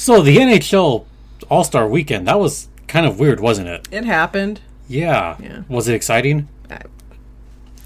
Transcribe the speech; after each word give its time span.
So 0.00 0.22
the 0.22 0.38
NHL 0.38 1.04
All 1.50 1.62
Star 1.62 1.86
Weekend 1.86 2.26
that 2.26 2.38
was 2.40 2.68
kind 2.88 3.04
of 3.04 3.18
weird, 3.20 3.38
wasn't 3.38 3.68
it? 3.68 3.86
It 3.92 4.06
happened. 4.06 4.62
Yeah. 4.88 5.36
Yeah. 5.38 5.62
Was 5.68 5.88
it 5.88 5.94
exciting? 5.94 6.48
I- 6.70 6.80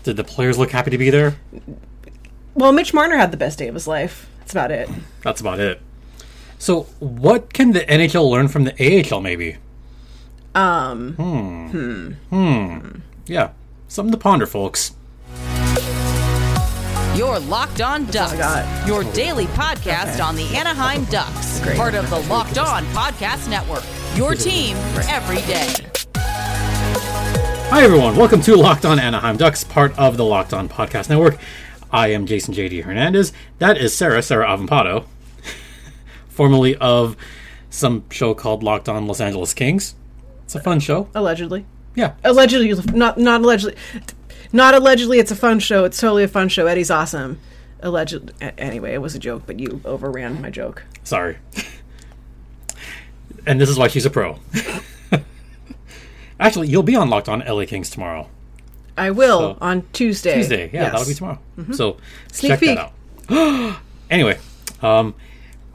Did 0.04 0.16
the 0.16 0.22
players 0.22 0.56
look 0.56 0.70
happy 0.70 0.92
to 0.92 0.98
be 0.98 1.10
there? 1.10 1.34
Well, 2.54 2.70
Mitch 2.70 2.94
Marner 2.94 3.16
had 3.16 3.32
the 3.32 3.36
best 3.36 3.58
day 3.58 3.66
of 3.66 3.74
his 3.74 3.88
life. 3.88 4.28
That's 4.38 4.52
about 4.52 4.70
it. 4.70 4.88
That's 5.22 5.40
about 5.40 5.58
it. 5.58 5.80
So, 6.56 6.82
what 7.00 7.52
can 7.52 7.72
the 7.72 7.80
NHL 7.80 8.30
learn 8.30 8.46
from 8.46 8.62
the 8.62 8.74
AHL? 8.78 9.20
Maybe. 9.20 9.56
Um, 10.54 11.14
Hmm. 12.30 12.90
Yeah. 13.26 13.50
Something 13.88 14.12
to 14.12 14.18
ponder, 14.18 14.46
folks. 14.46 14.92
Your 17.16 17.38
Locked 17.38 17.80
On 17.80 18.04
Ducks, 18.06 18.88
your 18.88 19.04
daily 19.12 19.46
podcast 19.46 20.24
on 20.24 20.34
the 20.34 20.44
Anaheim 20.56 21.04
Ducks, 21.04 21.60
Great. 21.60 21.76
part 21.76 21.94
of 21.94 22.10
the 22.10 22.18
Locked 22.22 22.58
On 22.58 22.84
Podcast 22.86 23.48
Network. 23.48 23.84
Your 24.16 24.34
team 24.34 24.76
every 25.08 25.36
day. 25.42 25.72
Hi, 26.16 27.82
everyone. 27.84 28.16
Welcome 28.16 28.40
to 28.42 28.56
Locked 28.56 28.84
On 28.84 28.98
Anaheim 28.98 29.36
Ducks, 29.36 29.62
part 29.62 29.96
of 29.96 30.16
the 30.16 30.24
Locked 30.24 30.52
On 30.52 30.68
Podcast 30.68 31.08
Network. 31.08 31.38
I 31.92 32.08
am 32.08 32.26
Jason 32.26 32.52
JD 32.52 32.82
Hernandez. 32.82 33.32
That 33.58 33.78
is 33.78 33.94
Sarah, 33.94 34.20
Sarah 34.20 34.48
Avampado, 34.48 35.06
formerly 36.28 36.74
of 36.76 37.16
some 37.70 38.04
show 38.10 38.34
called 38.34 38.64
Locked 38.64 38.88
On 38.88 39.06
Los 39.06 39.20
Angeles 39.20 39.54
Kings. 39.54 39.94
It's 40.44 40.56
a 40.56 40.60
fun 40.60 40.80
show. 40.80 41.08
allegedly. 41.14 41.64
Yeah. 41.94 42.14
Allegedly, 42.24 42.74
not 42.92 43.18
not 43.18 43.40
allegedly, 43.42 43.76
not 44.52 44.74
allegedly. 44.74 45.18
It's 45.18 45.30
a 45.30 45.36
fun 45.36 45.58
show. 45.58 45.84
It's 45.84 45.98
totally 45.98 46.24
a 46.24 46.28
fun 46.28 46.48
show. 46.48 46.66
Eddie's 46.66 46.90
awesome. 46.90 47.38
Alleged. 47.80 48.32
Anyway, 48.58 48.94
it 48.94 48.98
was 49.02 49.14
a 49.14 49.18
joke, 49.18 49.42
but 49.46 49.60
you 49.60 49.80
overran 49.84 50.40
my 50.40 50.50
joke. 50.50 50.84
Sorry. 51.04 51.36
and 53.46 53.60
this 53.60 53.68
is 53.68 53.78
why 53.78 53.88
she's 53.88 54.06
a 54.06 54.10
pro. 54.10 54.38
Actually, 56.40 56.68
you'll 56.68 56.82
be 56.82 56.96
on 56.96 57.08
Locked 57.10 57.28
On 57.28 57.40
LA 57.40 57.64
Kings 57.64 57.90
tomorrow. 57.90 58.28
I 58.96 59.10
will 59.10 59.40
So- 59.54 59.58
on 59.60 59.82
Tuesday. 59.92 60.34
Tuesday. 60.34 60.70
Yeah, 60.72 60.82
Yes. 60.84 60.92
that'll 60.92 61.06
be 61.06 61.14
tomorrow. 61.14 61.38
So 61.72 61.96
Sneak 62.32 62.50
check 62.50 62.60
peek. 62.60 62.78
that 62.78 62.92
out. 63.30 63.76
anyway, 64.10 64.38
um, 64.82 65.14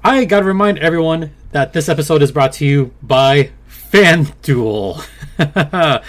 I 0.03 0.25
got 0.25 0.39
to 0.41 0.45
remind 0.45 0.79
everyone 0.79 1.31
that 1.51 1.73
this 1.73 1.89
episode 1.89 2.21
is 2.21 2.31
brought 2.31 2.53
to 2.53 2.65
you 2.65 2.93
by 3.01 3.51
FanDuel. 3.91 5.05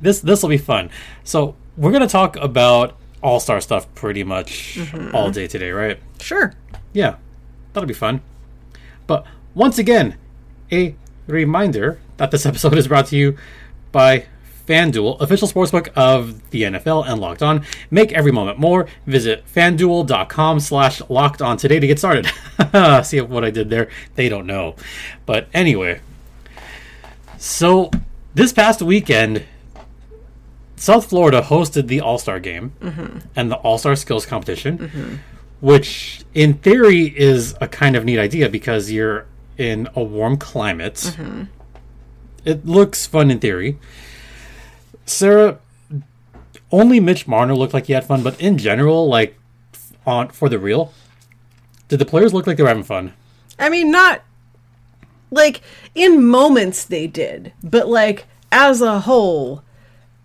this 0.00 0.20
this 0.20 0.42
will 0.42 0.48
be 0.48 0.58
fun. 0.58 0.90
So 1.22 1.54
we're 1.76 1.92
gonna 1.92 2.08
talk 2.08 2.36
about 2.36 2.96
All 3.22 3.40
Star 3.40 3.60
stuff 3.60 3.92
pretty 3.94 4.24
much 4.24 4.76
Mm-hmm. 4.78 5.14
all 5.14 5.30
day 5.30 5.46
today, 5.46 5.70
right? 5.70 5.98
Sure. 6.20 6.54
Yeah, 6.92 7.16
that'll 7.72 7.86
be 7.88 7.94
fun. 7.94 8.20
But 9.06 9.26
once 9.54 9.78
again, 9.78 10.16
a 10.72 10.94
reminder 11.26 11.98
that 12.16 12.30
this 12.30 12.46
episode 12.50 12.74
is 12.78 12.88
brought 12.88 13.06
to 13.06 13.16
you 13.16 13.36
by 13.92 14.26
FanDuel, 14.66 15.20
official 15.20 15.46
sportsbook 15.46 15.88
of 15.94 16.48
the 16.50 16.62
NFL 16.62 17.06
and 17.06 17.20
Locked 17.20 17.42
On. 17.42 17.64
Make 17.90 18.12
every 18.12 18.32
moment 18.32 18.58
more. 18.58 18.86
Visit 19.06 19.44
fanduel.com 19.54 20.58
slash 20.60 21.02
locked 21.10 21.42
on 21.42 21.58
today 21.58 21.78
to 21.80 21.86
get 21.86 21.98
started. 21.98 22.26
See 23.04 23.20
what 23.20 23.44
I 23.44 23.50
did 23.50 23.68
there? 23.68 23.90
They 24.14 24.30
don't 24.30 24.46
know. 24.46 24.74
But 25.26 25.48
anyway, 25.52 26.00
so 27.36 27.90
this 28.34 28.52
past 28.54 28.80
weekend, 28.80 29.44
South 30.76 31.06
Florida 31.06 31.42
hosted 31.42 31.86
the 31.86 32.00
All 32.00 32.18
Star 32.18 32.40
game 32.40 32.72
mm-hmm. 32.80 33.18
and 33.36 33.50
the 33.50 33.56
All 33.56 33.78
Star 33.78 33.96
Skills 33.96 34.26
Competition 34.26 34.78
mm-hmm. 34.78 35.14
which 35.60 36.24
in 36.34 36.54
theory 36.54 37.06
is 37.16 37.54
a 37.60 37.68
kind 37.68 37.96
of 37.96 38.04
neat 38.04 38.18
idea 38.18 38.48
because 38.48 38.90
you're 38.90 39.26
in 39.56 39.88
a 39.94 40.02
warm 40.02 40.36
climate. 40.36 40.94
Mm-hmm. 40.94 41.44
It 42.44 42.66
looks 42.66 43.06
fun 43.06 43.30
in 43.30 43.38
theory. 43.38 43.78
Sarah, 45.06 45.58
only 46.70 47.00
Mitch 47.00 47.26
Marner 47.26 47.54
looked 47.54 47.74
like 47.74 47.86
he 47.86 47.92
had 47.92 48.04
fun, 48.04 48.22
but 48.22 48.40
in 48.40 48.58
general, 48.58 49.06
like 49.08 49.38
on 50.06 50.28
for 50.28 50.48
the 50.48 50.58
real, 50.58 50.92
did 51.88 51.98
the 51.98 52.04
players 52.04 52.34
look 52.34 52.46
like 52.46 52.56
they 52.56 52.62
were 52.62 52.68
having 52.68 52.82
fun? 52.82 53.12
I 53.58 53.68
mean, 53.68 53.90
not 53.90 54.22
like 55.30 55.62
in 55.94 56.24
moments 56.24 56.84
they 56.84 57.06
did, 57.06 57.52
but 57.62 57.88
like 57.88 58.26
as 58.50 58.80
a 58.80 59.00
whole, 59.00 59.62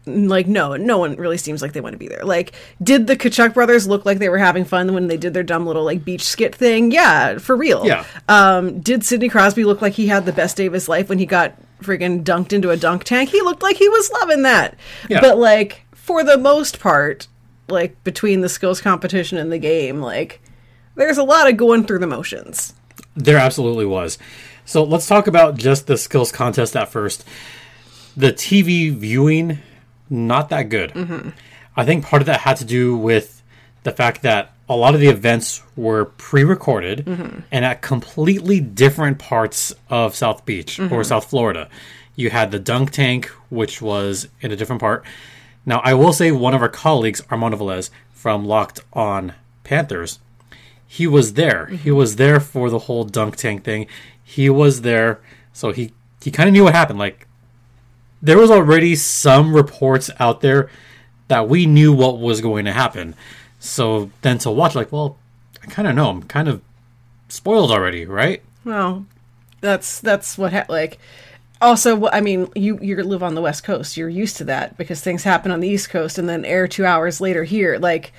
like 0.05 0.47
no, 0.47 0.75
no 0.75 0.97
one 0.97 1.15
really 1.15 1.37
seems 1.37 1.61
like 1.61 1.73
they 1.73 1.81
want 1.81 1.93
to 1.93 1.99
be 1.99 2.07
there. 2.07 2.23
Like, 2.23 2.53
did 2.81 3.07
the 3.07 3.15
Tkachuk 3.15 3.53
brothers 3.53 3.87
look 3.87 4.05
like 4.05 4.19
they 4.19 4.29
were 4.29 4.37
having 4.37 4.65
fun 4.65 4.93
when 4.93 5.07
they 5.07 5.17
did 5.17 5.33
their 5.33 5.43
dumb 5.43 5.65
little 5.65 5.83
like 5.83 6.03
beach 6.03 6.23
skit 6.23 6.55
thing? 6.55 6.91
Yeah, 6.91 7.37
for 7.37 7.55
real. 7.55 7.85
Yeah. 7.85 8.05
Um, 8.27 8.79
did 8.79 9.03
Sidney 9.03 9.29
Crosby 9.29 9.63
look 9.63 9.81
like 9.81 9.93
he 9.93 10.07
had 10.07 10.25
the 10.25 10.33
best 10.33 10.57
day 10.57 10.65
of 10.65 10.73
his 10.73 10.89
life 10.89 11.09
when 11.09 11.19
he 11.19 11.25
got 11.25 11.53
friggin' 11.81 12.23
dunked 12.23 12.53
into 12.53 12.71
a 12.71 12.77
dunk 12.77 13.03
tank? 13.03 13.29
He 13.29 13.41
looked 13.41 13.61
like 13.61 13.77
he 13.77 13.89
was 13.89 14.11
loving 14.11 14.43
that. 14.43 14.75
Yeah. 15.09 15.21
But 15.21 15.37
like 15.37 15.85
for 15.93 16.23
the 16.23 16.37
most 16.37 16.79
part, 16.79 17.27
like 17.67 18.03
between 18.03 18.41
the 18.41 18.49
skills 18.49 18.81
competition 18.81 19.37
and 19.37 19.51
the 19.51 19.59
game, 19.59 20.01
like 20.01 20.41
there's 20.95 21.17
a 21.17 21.23
lot 21.23 21.49
of 21.49 21.57
going 21.57 21.85
through 21.85 21.99
the 21.99 22.07
motions. 22.07 22.73
There 23.15 23.37
absolutely 23.37 23.85
was. 23.85 24.17
So 24.65 24.83
let's 24.83 25.07
talk 25.07 25.27
about 25.27 25.57
just 25.57 25.87
the 25.87 25.97
skills 25.97 26.31
contest 26.31 26.75
at 26.75 26.89
first. 26.89 27.25
The 28.15 28.31
TV 28.31 28.91
viewing, 28.91 29.59
not 30.09 30.49
that 30.49 30.69
good. 30.69 31.33
I 31.75 31.85
think 31.85 32.05
part 32.05 32.21
of 32.21 32.25
that 32.25 32.41
had 32.41 32.57
to 32.57 32.65
do 32.65 32.97
with 32.97 33.41
the 33.83 33.91
fact 33.91 34.21
that 34.23 34.53
a 34.67 34.75
lot 34.75 34.93
of 34.93 34.99
the 34.99 35.07
events 35.07 35.63
were 35.75 36.05
pre-recorded 36.05 37.07
and 37.51 37.65
at 37.65 37.81
completely 37.81 38.59
different 38.59 39.17
parts 39.17 39.73
of 39.89 40.15
South 40.15 40.45
Beach 40.45 40.79
or 40.79 41.03
South 41.03 41.29
Florida. 41.29 41.69
You 42.15 42.29
had 42.29 42.51
the 42.51 42.59
dunk 42.59 42.91
tank, 42.91 43.27
which 43.49 43.81
was 43.81 44.27
in 44.41 44.51
a 44.51 44.55
different 44.55 44.81
part. 44.81 45.05
Now, 45.65 45.79
I 45.83 45.93
will 45.93 46.13
say 46.13 46.31
one 46.31 46.53
of 46.53 46.61
our 46.61 46.69
colleagues, 46.69 47.21
Armando 47.31 47.57
Velez 47.57 47.89
from 48.11 48.45
Locked 48.45 48.81
On 48.91 49.33
Panthers, 49.63 50.19
he 50.85 51.07
was 51.07 51.33
there. 51.33 51.67
He 51.67 51.91
was 51.91 52.17
there 52.17 52.39
for 52.39 52.69
the 52.69 52.79
whole 52.79 53.03
dunk 53.03 53.35
tank 53.37 53.63
thing. 53.63 53.85
He 54.23 54.49
was 54.49 54.81
there, 54.81 55.21
so 55.53 55.71
he 55.71 55.93
he 56.21 56.31
kind 56.31 56.49
of 56.49 56.53
knew 56.53 56.63
what 56.63 56.73
happened. 56.73 56.99
Like 56.99 57.27
there 58.21 58.37
was 58.37 58.51
already 58.51 58.95
some 58.95 59.55
reports 59.55 60.09
out 60.19 60.41
there 60.41 60.69
that 61.27 61.47
we 61.47 61.65
knew 61.65 61.93
what 61.93 62.19
was 62.19 62.41
going 62.41 62.65
to 62.65 62.71
happen. 62.71 63.15
So 63.59 64.09
then 64.21 64.37
to 64.39 64.51
watch, 64.51 64.75
like, 64.75 64.91
well, 64.91 65.17
I 65.63 65.67
kind 65.67 65.87
of 65.87 65.95
know. 65.95 66.09
I'm 66.09 66.23
kind 66.23 66.47
of 66.47 66.61
spoiled 67.27 67.71
already, 67.71 68.05
right? 68.05 68.41
Well, 68.65 69.05
that's 69.61 69.99
that's 69.99 70.37
what 70.37 70.53
ha- 70.53 70.65
like. 70.69 70.99
Also, 71.61 72.07
I 72.07 72.21
mean, 72.21 72.49
you 72.55 72.79
you 72.81 72.95
live 73.03 73.21
on 73.21 73.35
the 73.35 73.41
West 73.41 73.63
Coast. 73.63 73.97
You're 73.97 74.07
used 74.09 74.37
to 74.37 74.45
that 74.45 74.77
because 74.77 75.01
things 75.01 75.23
happen 75.23 75.51
on 75.51 75.59
the 75.59 75.67
East 75.67 75.89
Coast 75.89 76.17
and 76.17 76.27
then 76.29 76.45
air 76.45 76.67
two 76.67 76.85
hours 76.85 77.19
later 77.19 77.43
here. 77.43 77.77
Like, 77.77 78.13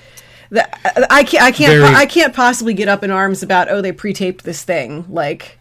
the, 0.50 0.68
I 1.12 1.24
can't 1.24 1.42
I 1.42 1.50
can't 1.50 1.72
Very- 1.80 1.94
I 1.94 2.04
can't 2.06 2.34
possibly 2.34 2.74
get 2.74 2.88
up 2.88 3.02
in 3.02 3.10
arms 3.10 3.42
about 3.42 3.70
oh 3.70 3.80
they 3.80 3.92
pre-taped 3.92 4.44
this 4.44 4.62
thing. 4.62 5.06
Like, 5.08 5.58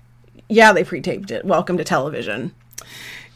yeah, 0.49 0.73
they 0.73 0.83
pre-taped 0.83 1.31
it. 1.31 1.45
Welcome 1.45 1.77
to 1.77 1.85
television. 1.85 2.53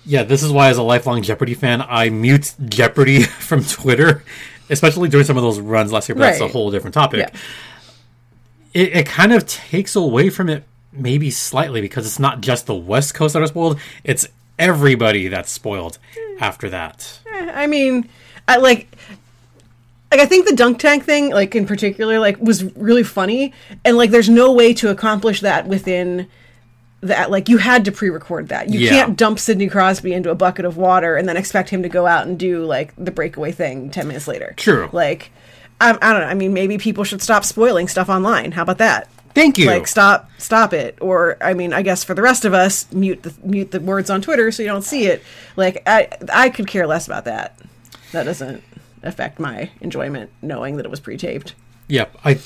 Yeah, 0.06 0.24
this 0.24 0.44
is 0.44 0.52
why, 0.52 0.70
as 0.70 0.78
a 0.78 0.84
lifelong 0.84 1.22
Jeopardy 1.24 1.54
fan, 1.54 1.82
I 1.82 2.10
mute 2.10 2.54
Jeopardy 2.66 3.24
from 3.24 3.64
Twitter, 3.64 4.24
especially 4.70 5.10
during 5.10 5.26
some 5.26 5.38
of 5.38 5.44
those 5.44 5.60
runs 5.60 5.92
last 5.92 6.10
year. 6.10 6.16
But 6.16 6.22
that's 6.22 6.42
a 6.42 6.48
whole 6.48 6.72
different 6.72 6.94
topic. 6.94 7.20
Yeah. 7.20 7.40
It, 8.74 8.98
it 8.98 9.06
kind 9.06 9.32
of 9.32 9.46
takes 9.46 9.96
away 9.96 10.30
from 10.30 10.50
it, 10.50 10.64
maybe 10.92 11.30
slightly, 11.30 11.80
because 11.80 12.06
it's 12.06 12.20
not 12.20 12.42
just 12.42 12.66
the 12.66 12.76
West 12.76 13.14
Coast 13.14 13.34
that 13.34 13.42
are 13.42 13.48
spoiled; 13.48 13.80
it's 14.04 14.28
everybody 14.60 15.28
that's 15.28 15.52
spoiled 15.52 16.00
hmm. 16.18 16.44
after 16.44 16.70
that. 16.70 17.20
Eh, 17.32 17.52
I 17.54 17.68
mean, 17.68 18.10
I 18.48 18.58
like 18.58 18.88
like 20.14 20.22
I 20.22 20.26
think 20.28 20.48
the 20.48 20.56
dunk 20.56 20.80
tank 20.80 21.06
thing, 21.06 21.32
like 21.32 21.56
in 21.56 21.66
particular, 21.66 22.20
like 22.20 22.38
was 22.40 22.64
really 22.76 23.04
funny, 23.04 23.54
and 23.84 23.98
like 23.98 24.12
there's 24.12 24.30
no 24.30 24.52
way 24.52 24.74
to 24.76 24.90
accomplish 24.90 25.42
that 25.42 25.68
within 25.68 26.28
that. 27.08 27.32
Like 27.32 27.50
you 27.50 27.58
had 27.58 27.86
to 27.86 27.92
pre-record 27.92 28.50
that. 28.50 28.70
You 28.70 28.80
Yeah. 28.80 28.90
can't 28.92 29.18
dump 29.18 29.40
Sidney 29.40 29.68
Crosby 29.68 30.14
into 30.14 30.30
a 30.30 30.36
bucket 30.36 30.66
of 30.66 30.78
water 30.78 31.16
and 31.16 31.28
then 31.28 31.38
expect 31.38 31.70
him 31.70 31.84
to 31.84 31.90
go 31.90 32.06
out 32.08 32.28
and 32.28 32.38
do 32.40 32.64
like 32.66 32.94
the 32.98 33.12
breakaway 33.12 33.52
thing 33.52 33.90
ten 33.90 34.08
minutes 34.08 34.28
later. 34.28 34.54
True. 34.58 34.90
Like. 34.92 35.32
I, 35.82 35.90
I 35.90 36.14
don't 36.14 36.22
know. 36.22 36.28
I 36.28 36.34
mean, 36.34 36.54
maybe 36.54 36.78
people 36.78 37.04
should 37.04 37.22
stop 37.22 37.44
spoiling 37.44 37.90
stuff 37.90 38.08
online. 38.08 38.54
How 38.54 38.62
about 38.62 38.78
that? 38.78 39.10
Thank 39.34 39.58
you. 39.58 39.66
Like, 39.66 39.88
stop, 39.88 40.30
stop 40.38 40.72
it. 40.72 40.98
Or, 41.02 41.36
I 41.42 41.54
mean, 41.56 41.74
I 41.74 41.82
guess 41.82 42.04
for 42.06 42.14
the 42.14 42.22
rest 42.22 42.46
of 42.46 42.54
us, 42.54 42.90
mute 42.94 43.24
the 43.24 43.34
mute 43.44 43.72
the 43.72 43.80
words 43.82 44.10
on 44.10 44.22
Twitter 44.22 44.50
so 44.52 44.62
you 44.64 44.70
don't 44.70 44.84
see 44.84 45.08
it. 45.08 45.22
Like, 45.58 45.82
I 45.88 46.08
I 46.32 46.50
could 46.52 46.68
care 46.68 46.86
less 46.88 47.08
about 47.08 47.26
that. 47.26 47.58
That 48.14 48.24
doesn't 48.24 48.64
affect 49.02 49.40
my 49.40 49.72
enjoyment 49.82 50.30
knowing 50.42 50.78
that 50.78 50.86
it 50.86 50.90
was 50.90 51.00
pre-taped. 51.02 51.54
Yep. 51.90 52.16
I. 52.24 52.40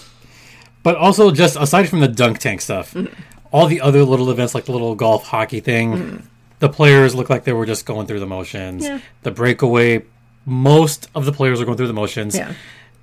But 0.81 0.95
also, 0.95 1.29
just 1.29 1.57
aside 1.57 1.89
from 1.89 1.99
the 1.99 2.07
dunk 2.07 2.39
tank 2.39 2.61
stuff, 2.61 2.95
all 3.51 3.67
the 3.67 3.81
other 3.81 4.03
little 4.03 4.29
events, 4.29 4.55
like 4.55 4.65
the 4.65 4.71
little 4.71 4.95
golf 4.95 5.25
hockey 5.25 5.59
thing, 5.59 5.93
mm. 5.93 6.25
the 6.59 6.69
players 6.69 7.15
look 7.15 7.29
like 7.29 7.43
they 7.43 7.53
were 7.53 7.65
just 7.65 7.85
going 7.85 8.07
through 8.07 8.19
the 8.19 8.27
motions. 8.27 8.83
Yeah. 8.83 8.99
The 9.23 9.31
breakaway, 9.31 10.03
most 10.45 11.09
of 11.15 11.25
the 11.25 11.31
players 11.31 11.61
are 11.61 11.65
going 11.65 11.77
through 11.77 11.87
the 11.87 11.93
motions. 11.93 12.35
Yeah. 12.35 12.53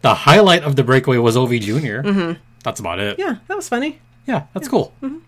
The 0.02 0.14
highlight 0.14 0.62
of 0.62 0.76
the 0.76 0.84
breakaway 0.84 1.16
was 1.16 1.36
Ov 1.36 1.50
junior 1.50 2.02
mm-hmm. 2.02 2.40
That's 2.62 2.80
about 2.80 2.98
it. 2.98 3.18
Yeah, 3.18 3.36
that 3.46 3.56
was 3.56 3.68
funny. 3.68 4.00
Yeah, 4.26 4.46
that's 4.54 4.68
cool. 4.68 4.94
Mm-hmm. 5.02 5.18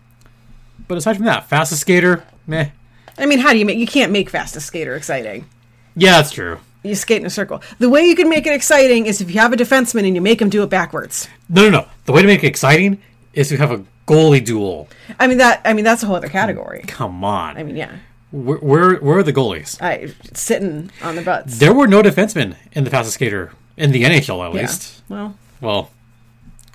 But 0.87 0.97
aside 0.97 1.17
from 1.17 1.25
that, 1.25 1.47
fastest 1.47 1.81
skater, 1.81 2.25
meh. 2.47 2.69
I 3.17 3.25
mean, 3.25 3.39
how 3.39 3.53
do 3.53 3.59
you 3.59 3.65
make? 3.65 3.77
You 3.77 3.87
can't 3.87 4.11
make 4.11 4.29
fastest 4.29 4.65
skater 4.65 4.95
exciting. 4.95 5.47
Yeah, 5.95 6.13
that's 6.13 6.31
true. 6.31 6.59
You 6.83 6.95
skate 6.95 7.21
in 7.21 7.25
a 7.25 7.29
circle. 7.29 7.61
The 7.79 7.89
way 7.89 8.05
you 8.05 8.15
can 8.15 8.29
make 8.29 8.45
it 8.47 8.53
exciting 8.53 9.05
is 9.05 9.21
if 9.21 9.29
you 9.29 9.39
have 9.39 9.53
a 9.53 9.57
defenseman 9.57 10.05
and 10.05 10.15
you 10.15 10.21
make 10.21 10.41
him 10.41 10.49
do 10.49 10.63
it 10.63 10.69
backwards. 10.69 11.27
No, 11.49 11.63
no, 11.63 11.69
no. 11.69 11.87
The 12.05 12.11
way 12.11 12.21
to 12.21 12.27
make 12.27 12.43
it 12.43 12.47
exciting 12.47 13.01
is 13.33 13.49
to 13.49 13.57
have 13.57 13.71
a 13.71 13.83
goalie 14.07 14.43
duel. 14.43 14.87
I 15.19 15.27
mean 15.27 15.37
that. 15.37 15.61
I 15.65 15.73
mean 15.73 15.85
that's 15.85 16.01
a 16.01 16.07
whole 16.07 16.15
other 16.15 16.29
category. 16.29 16.83
Come 16.87 17.23
on. 17.23 17.57
I 17.57 17.63
mean, 17.63 17.75
yeah, 17.75 17.91
where, 18.31 18.57
where, 18.57 18.95
where 18.95 19.17
are 19.19 19.23
the 19.23 19.33
goalies? 19.33 19.79
I 19.81 20.13
sitting 20.33 20.89
on 21.03 21.15
the 21.15 21.21
butts. 21.21 21.59
There 21.59 21.73
were 21.73 21.87
no 21.87 22.01
defensemen 22.01 22.55
in 22.71 22.83
the 22.85 22.89
fastest 22.89 23.15
skater 23.15 23.51
in 23.75 23.91
the 23.91 24.03
NHL, 24.03 24.43
at 24.47 24.53
Yeah. 24.55 24.61
least. 24.61 25.03
Well, 25.09 25.37
Well, 25.61 25.91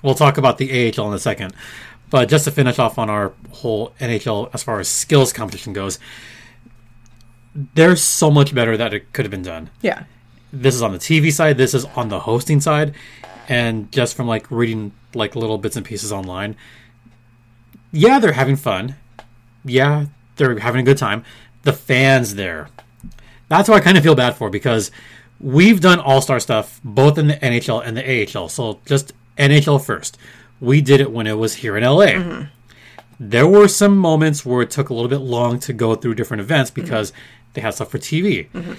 we'll 0.01 0.15
talk 0.15 0.37
about 0.37 0.57
the 0.57 0.71
AHL 0.71 1.07
in 1.09 1.13
a 1.13 1.19
second. 1.19 1.53
But 2.09 2.29
just 2.29 2.45
to 2.45 2.51
finish 2.51 2.77
off 2.77 2.97
on 2.99 3.09
our 3.09 3.33
whole 3.51 3.93
NHL 3.99 4.49
as 4.53 4.61
far 4.61 4.79
as 4.79 4.87
skills 4.87 5.33
competition 5.33 5.73
goes, 5.73 5.97
there's 7.75 8.03
so 8.03 8.31
much 8.31 8.53
better 8.53 8.77
that 8.77 8.93
it 8.93 9.11
could 9.13 9.25
have 9.25 9.31
been 9.31 9.41
done. 9.43 9.69
yeah. 9.81 10.03
This 10.55 10.75
is 10.75 10.83
on 10.83 10.91
the 10.91 10.99
TV 10.99 11.33
side, 11.33 11.57
this 11.57 11.73
is 11.73 11.85
on 11.95 12.09
the 12.09 12.19
hosting 12.19 12.61
side, 12.61 12.93
and 13.49 13.91
just 13.91 14.15
from 14.15 14.27
like 14.27 14.45
reading 14.51 14.91
like 15.15 15.35
little 15.35 15.57
bits 15.57 15.75
and 15.75 15.83
pieces 15.83 16.11
online, 16.11 16.55
yeah, 17.93 18.19
they're 18.19 18.33
having 18.33 18.57
fun. 18.57 18.95
Yeah, 19.63 20.07
they're 20.35 20.59
having 20.59 20.81
a 20.81 20.83
good 20.83 20.97
time. 20.97 21.23
The 21.61 21.71
fans 21.71 22.35
there. 22.35 22.67
That's 23.47 23.69
what 23.69 23.81
I 23.81 23.83
kind 23.83 23.97
of 23.97 24.03
feel 24.03 24.15
bad 24.15 24.35
for 24.35 24.49
because 24.49 24.91
we've 25.39 25.79
done 25.79 25.99
all 25.99 26.21
star 26.21 26.39
stuff 26.39 26.81
both 26.83 27.17
in 27.17 27.27
the 27.27 27.35
NHL 27.35 27.85
and 27.85 27.95
the 27.95 28.37
AHL. 28.37 28.49
So 28.49 28.79
just 28.85 29.13
NHL 29.37 29.83
first. 29.83 30.17
We 30.59 30.81
did 30.81 31.01
it 31.01 31.11
when 31.11 31.27
it 31.27 31.37
was 31.37 31.55
here 31.55 31.77
in 31.77 31.83
LA. 31.83 32.05
Mm-hmm. 32.07 32.43
There 33.19 33.47
were 33.47 33.67
some 33.67 33.95
moments 33.95 34.45
where 34.45 34.63
it 34.63 34.71
took 34.71 34.89
a 34.89 34.93
little 34.93 35.09
bit 35.09 35.19
long 35.19 35.59
to 35.59 35.73
go 35.73 35.93
through 35.95 36.15
different 36.15 36.41
events 36.41 36.71
because 36.71 37.13
they 37.53 37.61
had 37.61 37.75
stuff 37.75 37.91
for 37.91 37.99
TV. 37.99 38.49
Mm-hmm. 38.49 38.73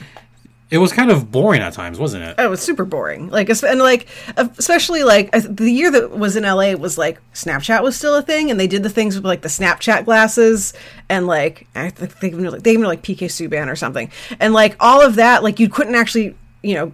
It 0.71 0.79
was 0.79 0.93
kind 0.93 1.11
of 1.11 1.31
boring 1.31 1.61
at 1.61 1.73
times, 1.75 1.99
wasn't 1.99 2.25
it? 2.25 2.35
Oh, 2.39 2.47
it 2.47 2.51
was 2.51 2.61
super 2.61 2.85
boring. 2.85 3.29
Like, 3.29 3.49
and 3.49 3.79
like, 3.79 4.09
especially 4.37 5.05
like 5.05 5.31
the 5.33 5.71
year 5.71 5.91
that 5.91 6.11
was 6.11 6.37
in 6.37 6.43
LA 6.43 6.73
was 6.73 6.99
like 6.99 7.21
Snapchat 7.33 7.83
was 7.83 7.97
still 7.97 8.17
a 8.17 8.23
thing, 8.23 8.51
and 8.51 8.59
they 8.59 8.67
did 8.67 8.83
the 8.83 8.91
things 8.91 9.15
with 9.15 9.25
like 9.25 9.43
the 9.43 9.49
Snapchat 9.49 10.05
glasses, 10.05 10.73
and 11.09 11.27
like 11.27 11.69
I 11.75 11.91
think 11.91 12.19
they 12.21 12.29
even 12.29 12.51
like 12.51 12.63
they 12.63 12.73
even 12.73 12.87
like 12.87 13.03
PK 13.03 13.27
Subban 13.27 13.71
or 13.71 13.77
something, 13.77 14.11
and 14.41 14.53
like 14.53 14.75
all 14.81 15.01
of 15.01 15.17
that. 15.17 15.43
Like 15.43 15.61
you 15.61 15.69
couldn't 15.69 15.95
actually, 15.95 16.35
you 16.63 16.75
know. 16.75 16.93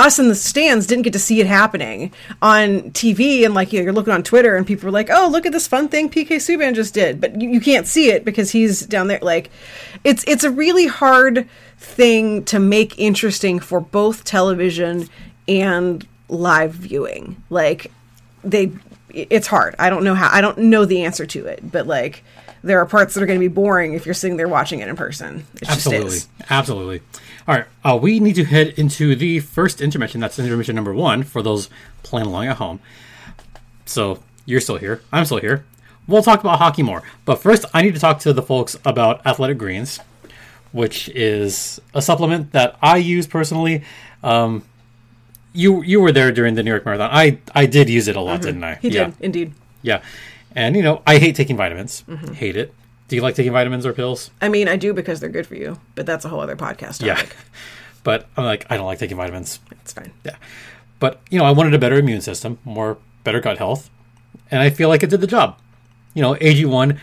Us 0.00 0.18
in 0.18 0.28
the 0.28 0.34
stands 0.34 0.86
didn't 0.86 1.02
get 1.02 1.12
to 1.12 1.18
see 1.18 1.40
it 1.40 1.46
happening 1.46 2.12
on 2.40 2.90
TV, 2.92 3.44
and 3.44 3.54
like 3.54 3.72
you 3.72 3.78
know, 3.78 3.84
you're 3.84 3.92
looking 3.92 4.14
on 4.14 4.22
Twitter, 4.22 4.56
and 4.56 4.66
people 4.66 4.86
were 4.86 4.92
like, 4.92 5.10
"Oh, 5.10 5.28
look 5.30 5.44
at 5.44 5.52
this 5.52 5.66
fun 5.66 5.88
thing 5.88 6.08
PK 6.08 6.36
Subban 6.36 6.74
just 6.74 6.94
did," 6.94 7.20
but 7.20 7.40
you, 7.40 7.50
you 7.50 7.60
can't 7.60 7.86
see 7.86 8.10
it 8.10 8.24
because 8.24 8.50
he's 8.50 8.80
down 8.86 9.08
there. 9.08 9.18
Like, 9.20 9.50
it's 10.02 10.24
it's 10.24 10.42
a 10.42 10.50
really 10.50 10.86
hard 10.86 11.46
thing 11.76 12.44
to 12.44 12.58
make 12.58 12.98
interesting 12.98 13.60
for 13.60 13.80
both 13.80 14.24
television 14.24 15.08
and 15.46 16.06
live 16.28 16.72
viewing. 16.72 17.42
Like 17.50 17.90
they 18.42 18.72
it's 19.10 19.46
hard. 19.46 19.74
I 19.78 19.90
don't 19.90 20.04
know 20.04 20.14
how 20.14 20.28
I 20.32 20.40
don't 20.40 20.58
know 20.58 20.84
the 20.84 21.04
answer 21.04 21.26
to 21.26 21.46
it, 21.46 21.60
but 21.70 21.86
like 21.86 22.24
there 22.62 22.78
are 22.78 22.86
parts 22.86 23.14
that 23.14 23.22
are 23.22 23.26
going 23.26 23.38
to 23.38 23.44
be 23.44 23.52
boring 23.52 23.94
if 23.94 24.04
you're 24.06 24.14
sitting 24.14 24.36
there 24.36 24.48
watching 24.48 24.80
it 24.80 24.88
in 24.88 24.96
person. 24.96 25.46
It 25.54 25.60
just 25.60 25.70
Absolutely. 25.70 26.18
Absolutely. 26.50 27.00
All 27.50 27.56
right. 27.56 27.66
Uh, 27.84 27.96
we 27.96 28.20
need 28.20 28.36
to 28.36 28.44
head 28.44 28.74
into 28.76 29.16
the 29.16 29.40
first 29.40 29.80
intermission. 29.80 30.20
That's 30.20 30.38
intermission 30.38 30.76
number 30.76 30.94
one 30.94 31.24
for 31.24 31.42
those 31.42 31.68
playing 32.04 32.28
along 32.28 32.46
at 32.46 32.58
home. 32.58 32.78
So 33.86 34.22
you're 34.46 34.60
still 34.60 34.76
here. 34.76 35.02
I'm 35.10 35.24
still 35.24 35.40
here. 35.40 35.64
We'll 36.06 36.22
talk 36.22 36.38
about 36.38 36.60
hockey 36.60 36.84
more. 36.84 37.02
But 37.24 37.42
first, 37.42 37.64
I 37.74 37.82
need 37.82 37.94
to 37.94 38.00
talk 38.00 38.20
to 38.20 38.32
the 38.32 38.40
folks 38.40 38.76
about 38.84 39.26
Athletic 39.26 39.58
Greens, 39.58 39.98
which 40.70 41.08
is 41.08 41.80
a 41.92 42.00
supplement 42.00 42.52
that 42.52 42.78
I 42.80 42.98
use 42.98 43.26
personally. 43.26 43.82
Um, 44.22 44.62
you 45.52 45.82
you 45.82 46.00
were 46.00 46.12
there 46.12 46.30
during 46.30 46.54
the 46.54 46.62
New 46.62 46.70
York 46.70 46.84
Marathon. 46.84 47.10
I 47.12 47.40
I 47.52 47.66
did 47.66 47.90
use 47.90 48.06
it 48.06 48.14
a 48.14 48.20
lot, 48.20 48.42
didn't 48.42 48.62
I? 48.62 48.74
Mm-hmm. 48.74 48.86
He 48.86 48.94
yeah. 48.94 49.04
did 49.06 49.14
indeed. 49.18 49.52
Yeah. 49.82 50.02
And 50.54 50.76
you 50.76 50.84
know, 50.84 51.02
I 51.04 51.18
hate 51.18 51.34
taking 51.34 51.56
vitamins. 51.56 52.04
Mm-hmm. 52.08 52.34
Hate 52.34 52.56
it. 52.56 52.72
Do 53.10 53.16
you 53.16 53.22
like 53.22 53.34
taking 53.34 53.50
vitamins 53.50 53.84
or 53.84 53.92
pills? 53.92 54.30
I 54.40 54.48
mean, 54.48 54.68
I 54.68 54.76
do 54.76 54.94
because 54.94 55.18
they're 55.18 55.28
good 55.28 55.44
for 55.44 55.56
you, 55.56 55.80
but 55.96 56.06
that's 56.06 56.24
a 56.24 56.28
whole 56.28 56.38
other 56.38 56.54
podcast 56.54 57.04
Yeah. 57.04 57.20
But 58.04 58.28
I'm 58.36 58.44
like, 58.44 58.64
I 58.70 58.76
don't 58.76 58.86
like 58.86 59.00
taking 59.00 59.16
vitamins. 59.16 59.58
It's 59.72 59.92
fine. 59.92 60.12
Yeah. 60.24 60.36
But, 61.00 61.20
you 61.28 61.36
know, 61.38 61.44
I 61.44 61.50
wanted 61.50 61.74
a 61.74 61.78
better 61.78 61.96
immune 61.96 62.20
system, 62.20 62.58
more 62.64 62.98
better 63.24 63.40
gut 63.40 63.58
health. 63.58 63.90
And 64.50 64.62
I 64.62 64.70
feel 64.70 64.88
like 64.88 65.02
it 65.02 65.10
did 65.10 65.20
the 65.20 65.26
job. 65.26 65.58
You 66.14 66.22
know, 66.22 66.34
AG1, 66.36 66.98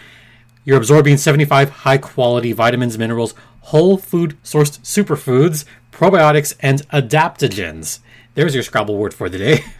you're 0.63 0.77
absorbing 0.77 1.17
75 1.17 1.69
high 1.69 1.97
quality 1.97 2.53
vitamins, 2.53 2.97
minerals, 2.97 3.35
whole 3.63 3.97
food 3.97 4.37
sourced 4.43 4.79
superfoods, 4.79 5.65
probiotics, 5.91 6.55
and 6.61 6.87
adaptogens. 6.89 7.99
There's 8.33 8.53
your 8.55 8.63
Scrabble 8.63 8.97
word 8.97 9.13
for 9.13 9.27
the 9.27 9.37
day. 9.37 9.65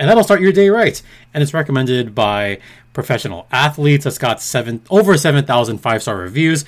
And 0.00 0.08
that'll 0.08 0.22
start 0.22 0.40
your 0.40 0.52
day 0.52 0.68
right. 0.68 1.02
And 1.34 1.42
it's 1.42 1.52
recommended 1.52 2.14
by 2.14 2.60
professional 2.98 3.46
athletes. 3.52 4.04
It's 4.06 4.18
got 4.18 4.42
seven 4.42 4.82
over 4.90 5.16
7,000 5.16 5.78
five 5.78 6.02
star 6.02 6.16
reviews. 6.16 6.64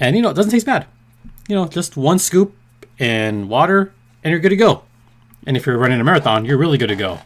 And, 0.00 0.16
you 0.16 0.22
know, 0.22 0.30
it 0.30 0.34
doesn't 0.34 0.50
taste 0.50 0.66
bad. 0.66 0.84
You 1.46 1.54
know, 1.54 1.68
just 1.68 1.96
one 1.96 2.18
scoop 2.18 2.56
in 2.98 3.48
water 3.48 3.92
and 4.24 4.32
you're 4.32 4.40
good 4.40 4.48
to 4.48 4.56
go. 4.56 4.82
And 5.46 5.56
if 5.56 5.66
you're 5.66 5.78
running 5.78 6.00
a 6.00 6.04
marathon, 6.04 6.44
you're 6.44 6.58
really 6.58 6.76
good 6.76 6.88
to 6.88 6.96
go, 6.96 7.20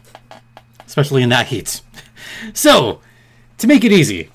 especially 0.85 1.23
in 1.23 1.29
that 1.29 1.47
heat. 1.47 1.81
So, 2.53 2.99
to 3.59 3.67
make 3.67 3.83
it 3.85 3.91
easy, 3.93 4.29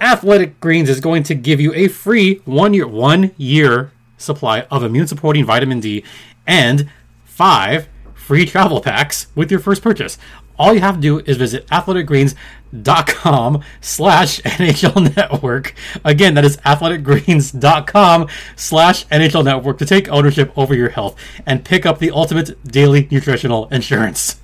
Athletic 0.00 0.58
Greens 0.60 0.88
is 0.88 0.98
going 0.98 1.22
to 1.24 1.34
give 1.34 1.60
you 1.60 1.72
a 1.74 1.86
free 1.86 2.40
one 2.46 2.74
year 2.74 2.86
one 2.86 3.32
year 3.36 3.92
supply 4.16 4.62
of 4.70 4.82
immune 4.82 5.06
supporting 5.06 5.44
vitamin 5.44 5.78
D 5.78 6.02
and 6.46 6.90
five 7.24 7.88
free 8.14 8.44
travel 8.44 8.80
packs 8.80 9.28
with 9.34 9.50
your 9.50 9.60
first 9.60 9.82
purchase. 9.82 10.18
All 10.58 10.74
you 10.74 10.80
have 10.80 10.96
to 10.96 11.00
do 11.00 11.20
is 11.20 11.36
visit 11.36 11.66
athleticgreens.com 11.68 13.62
slash 13.80 14.40
NHL 14.40 15.16
Network. 15.16 15.74
Again, 16.04 16.34
that 16.34 16.44
is 16.44 16.56
athleticgreens.com 16.58 18.28
slash 18.56 19.06
NHL 19.06 19.44
Network 19.44 19.78
to 19.78 19.86
take 19.86 20.08
ownership 20.08 20.52
over 20.56 20.74
your 20.74 20.88
health 20.88 21.16
and 21.46 21.64
pick 21.64 21.86
up 21.86 22.00
the 22.00 22.10
ultimate 22.10 22.62
daily 22.64 23.06
nutritional 23.10 23.68
insurance. 23.68 24.40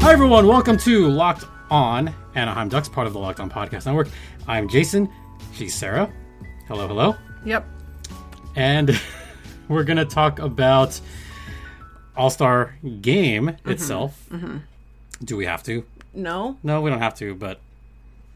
Hi, 0.00 0.12
everyone. 0.12 0.46
Welcome 0.46 0.78
to 0.78 1.08
Locked 1.08 1.44
On 1.70 2.12
Anaheim 2.34 2.68
Ducks, 2.68 2.88
part 2.88 3.06
of 3.06 3.12
the 3.12 3.18
Locked 3.18 3.40
On 3.40 3.50
Podcast 3.50 3.86
Network. 3.86 4.08
I'm 4.48 4.68
Jason. 4.68 5.08
She's 5.62 5.74
Sarah. 5.74 6.10
Hello, 6.66 6.88
hello. 6.88 7.14
Yep. 7.44 7.64
And 8.56 9.00
we're 9.68 9.84
going 9.84 9.96
to 9.98 10.04
talk 10.04 10.40
about 10.40 11.00
All 12.16 12.30
Star 12.30 12.74
Game 13.00 13.46
Mm-hmm. 13.46 13.70
itself. 13.70 14.28
Do 15.22 15.36
we 15.36 15.46
have 15.46 15.62
to? 15.62 15.84
No. 16.14 16.58
No, 16.64 16.80
we 16.80 16.90
don't 16.90 16.98
have 16.98 17.14
to, 17.18 17.36
but 17.36 17.60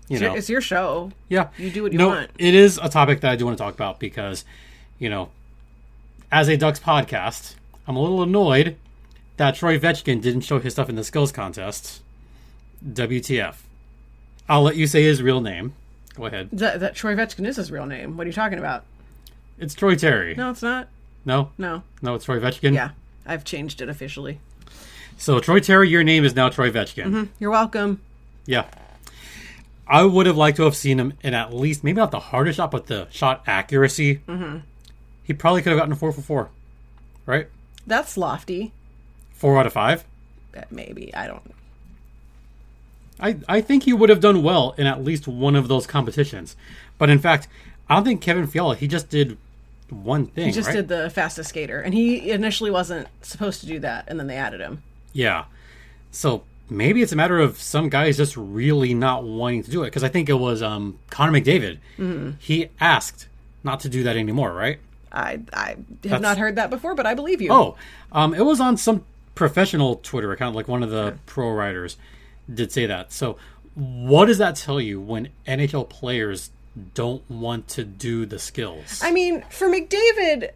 you 0.06 0.14
It's 0.14 0.20
your- 0.20 0.30
know, 0.30 0.36
It's 0.36 0.48
your 0.48 0.60
show. 0.60 1.10
yeah, 1.28 1.48
you 1.58 1.70
do 1.70 1.82
what 1.82 1.90
you 1.92 1.98
no, 1.98 2.10
want. 2.10 2.30
It 2.38 2.54
is 2.54 2.78
a 2.80 2.88
topic 2.88 3.22
that 3.22 3.32
I 3.32 3.34
do 3.34 3.44
want 3.44 3.58
to 3.58 3.64
talk 3.64 3.74
about 3.74 3.98
because, 3.98 4.44
you 5.00 5.10
know, 5.10 5.30
as 6.30 6.46
a 6.46 6.56
Ducks 6.56 6.78
podcast, 6.78 7.56
I'm 7.88 7.96
a 7.96 8.00
little 8.00 8.22
annoyed 8.22 8.76
that 9.36 9.56
Troy 9.56 9.80
Vetchkin 9.80 10.20
didn't 10.22 10.42
show 10.42 10.60
his 10.60 10.74
stuff 10.74 10.88
in 10.88 10.94
the 10.94 11.02
skills 11.02 11.32
contest. 11.32 12.02
WTF? 12.88 13.56
I'll 14.48 14.62
let 14.62 14.76
you 14.76 14.86
say 14.86 15.02
his 15.02 15.20
real 15.24 15.40
name. 15.40 15.74
Go 16.16 16.26
ahead. 16.26 16.48
That, 16.52 16.80
that 16.80 16.94
Troy 16.94 17.14
Vetchkin 17.14 17.46
is 17.46 17.56
his 17.56 17.70
real 17.70 17.86
name. 17.86 18.16
What 18.16 18.24
are 18.26 18.28
you 18.28 18.34
talking 18.34 18.58
about? 18.58 18.84
It's 19.58 19.74
Troy 19.74 19.94
Terry. 19.94 20.34
No, 20.34 20.50
it's 20.50 20.62
not. 20.62 20.88
no, 21.24 21.50
No. 21.58 21.82
no, 22.02 22.14
it's 22.14 22.24
Troy 22.24 22.38
Vetchkin. 22.40 22.74
Yeah. 22.74 22.90
I've 23.26 23.44
changed 23.44 23.80
it 23.82 23.88
officially. 23.88 24.40
So 25.18 25.40
Troy 25.40 25.60
Terry, 25.60 25.88
your 25.88 26.04
name 26.04 26.24
is 26.24 26.34
now 26.34 26.48
Troy 26.48 26.70
Vetchkin. 26.70 27.28
You're 27.38 27.50
welcome. 27.50 28.00
Yeah. 28.46 28.64
I 29.88 30.04
would 30.04 30.26
have 30.26 30.36
liked 30.36 30.56
to 30.58 30.64
have 30.64 30.76
seen 30.76 30.98
him 30.98 31.12
in 31.22 31.32
at 31.34 31.54
least 31.54 31.84
maybe 31.84 31.96
not 31.96 32.10
the 32.10 32.18
hardest 32.18 32.56
shot, 32.56 32.70
but 32.70 32.86
the 32.86 33.06
shot 33.10 33.42
accuracy. 33.46 34.16
Mm-hmm. 34.28 34.58
He 35.22 35.32
probably 35.32 35.62
could 35.62 35.70
have 35.70 35.78
gotten 35.78 35.92
a 35.92 35.96
four 35.96 36.12
for 36.12 36.20
four, 36.22 36.50
right? 37.24 37.48
That's 37.86 38.16
lofty. 38.16 38.72
Four 39.32 39.58
out 39.58 39.66
of 39.66 39.72
five. 39.72 40.04
Uh, 40.56 40.62
Maybe. 40.70 41.14
I 41.14 41.26
don't 41.26 41.42
I, 43.20 43.38
I 43.48 43.60
think 43.60 43.84
he 43.84 43.92
would 43.92 44.10
have 44.10 44.20
done 44.20 44.42
well 44.42 44.74
in 44.76 44.86
at 44.86 45.02
least 45.02 45.26
one 45.26 45.56
of 45.56 45.68
those 45.68 45.86
competitions. 45.86 46.56
But 46.98 47.10
in 47.10 47.18
fact, 47.18 47.48
I 47.88 47.94
don't 47.94 48.04
think 48.04 48.20
Kevin 48.20 48.46
Fiala, 48.46 48.76
he 48.76 48.86
just 48.86 49.08
did 49.08 49.38
one 49.90 50.26
thing. 50.26 50.46
He 50.46 50.52
just 50.52 50.68
right? 50.68 50.76
did 50.76 50.88
the 50.88 51.10
fastest 51.10 51.50
skater, 51.50 51.80
and 51.80 51.94
he 51.94 52.30
initially 52.30 52.70
wasn't 52.70 53.08
supposed 53.22 53.60
to 53.60 53.66
do 53.66 53.78
that, 53.80 54.04
and 54.08 54.18
then 54.18 54.26
they 54.26 54.36
added 54.36 54.60
him. 54.60 54.82
Yeah. 55.12 55.44
So 56.10 56.42
maybe 56.68 57.02
it's 57.02 57.12
a 57.12 57.16
matter 57.16 57.38
of 57.38 57.58
some 57.58 57.88
guys 57.88 58.16
just 58.16 58.36
really 58.36 58.94
not 58.94 59.24
wanting 59.24 59.62
to 59.62 59.70
do 59.70 59.82
it. 59.82 59.86
Because 59.86 60.04
I 60.04 60.08
think 60.08 60.28
it 60.28 60.34
was 60.34 60.62
um, 60.62 60.98
Connor 61.10 61.32
McDavid. 61.32 61.78
Mm-hmm. 61.98 62.30
He 62.38 62.68
asked 62.80 63.28
not 63.62 63.80
to 63.80 63.88
do 63.88 64.02
that 64.02 64.16
anymore, 64.16 64.52
right? 64.52 64.78
I 65.12 65.40
I 65.52 65.76
have 66.08 66.20
not 66.20 66.36
heard 66.36 66.56
that 66.56 66.68
before, 66.68 66.94
but 66.94 67.06
I 67.06 67.14
believe 67.14 67.40
you. 67.40 67.50
Oh, 67.50 67.76
um, 68.12 68.34
it 68.34 68.44
was 68.44 68.60
on 68.60 68.76
some 68.76 69.04
professional 69.34 69.96
Twitter 69.96 70.32
account, 70.32 70.56
like 70.56 70.68
one 70.68 70.82
of 70.82 70.90
the 70.90 71.16
pro 71.26 71.50
writers 71.50 71.96
did 72.52 72.72
say 72.72 72.86
that. 72.86 73.12
So, 73.12 73.36
what 73.74 74.26
does 74.26 74.38
that 74.38 74.56
tell 74.56 74.80
you 74.80 75.00
when 75.00 75.28
NHL 75.46 75.88
players 75.88 76.50
don't 76.94 77.28
want 77.30 77.68
to 77.68 77.84
do 77.84 78.26
the 78.26 78.38
skills? 78.38 79.00
I 79.02 79.10
mean, 79.10 79.42
for 79.50 79.68
McDavid, 79.68 80.50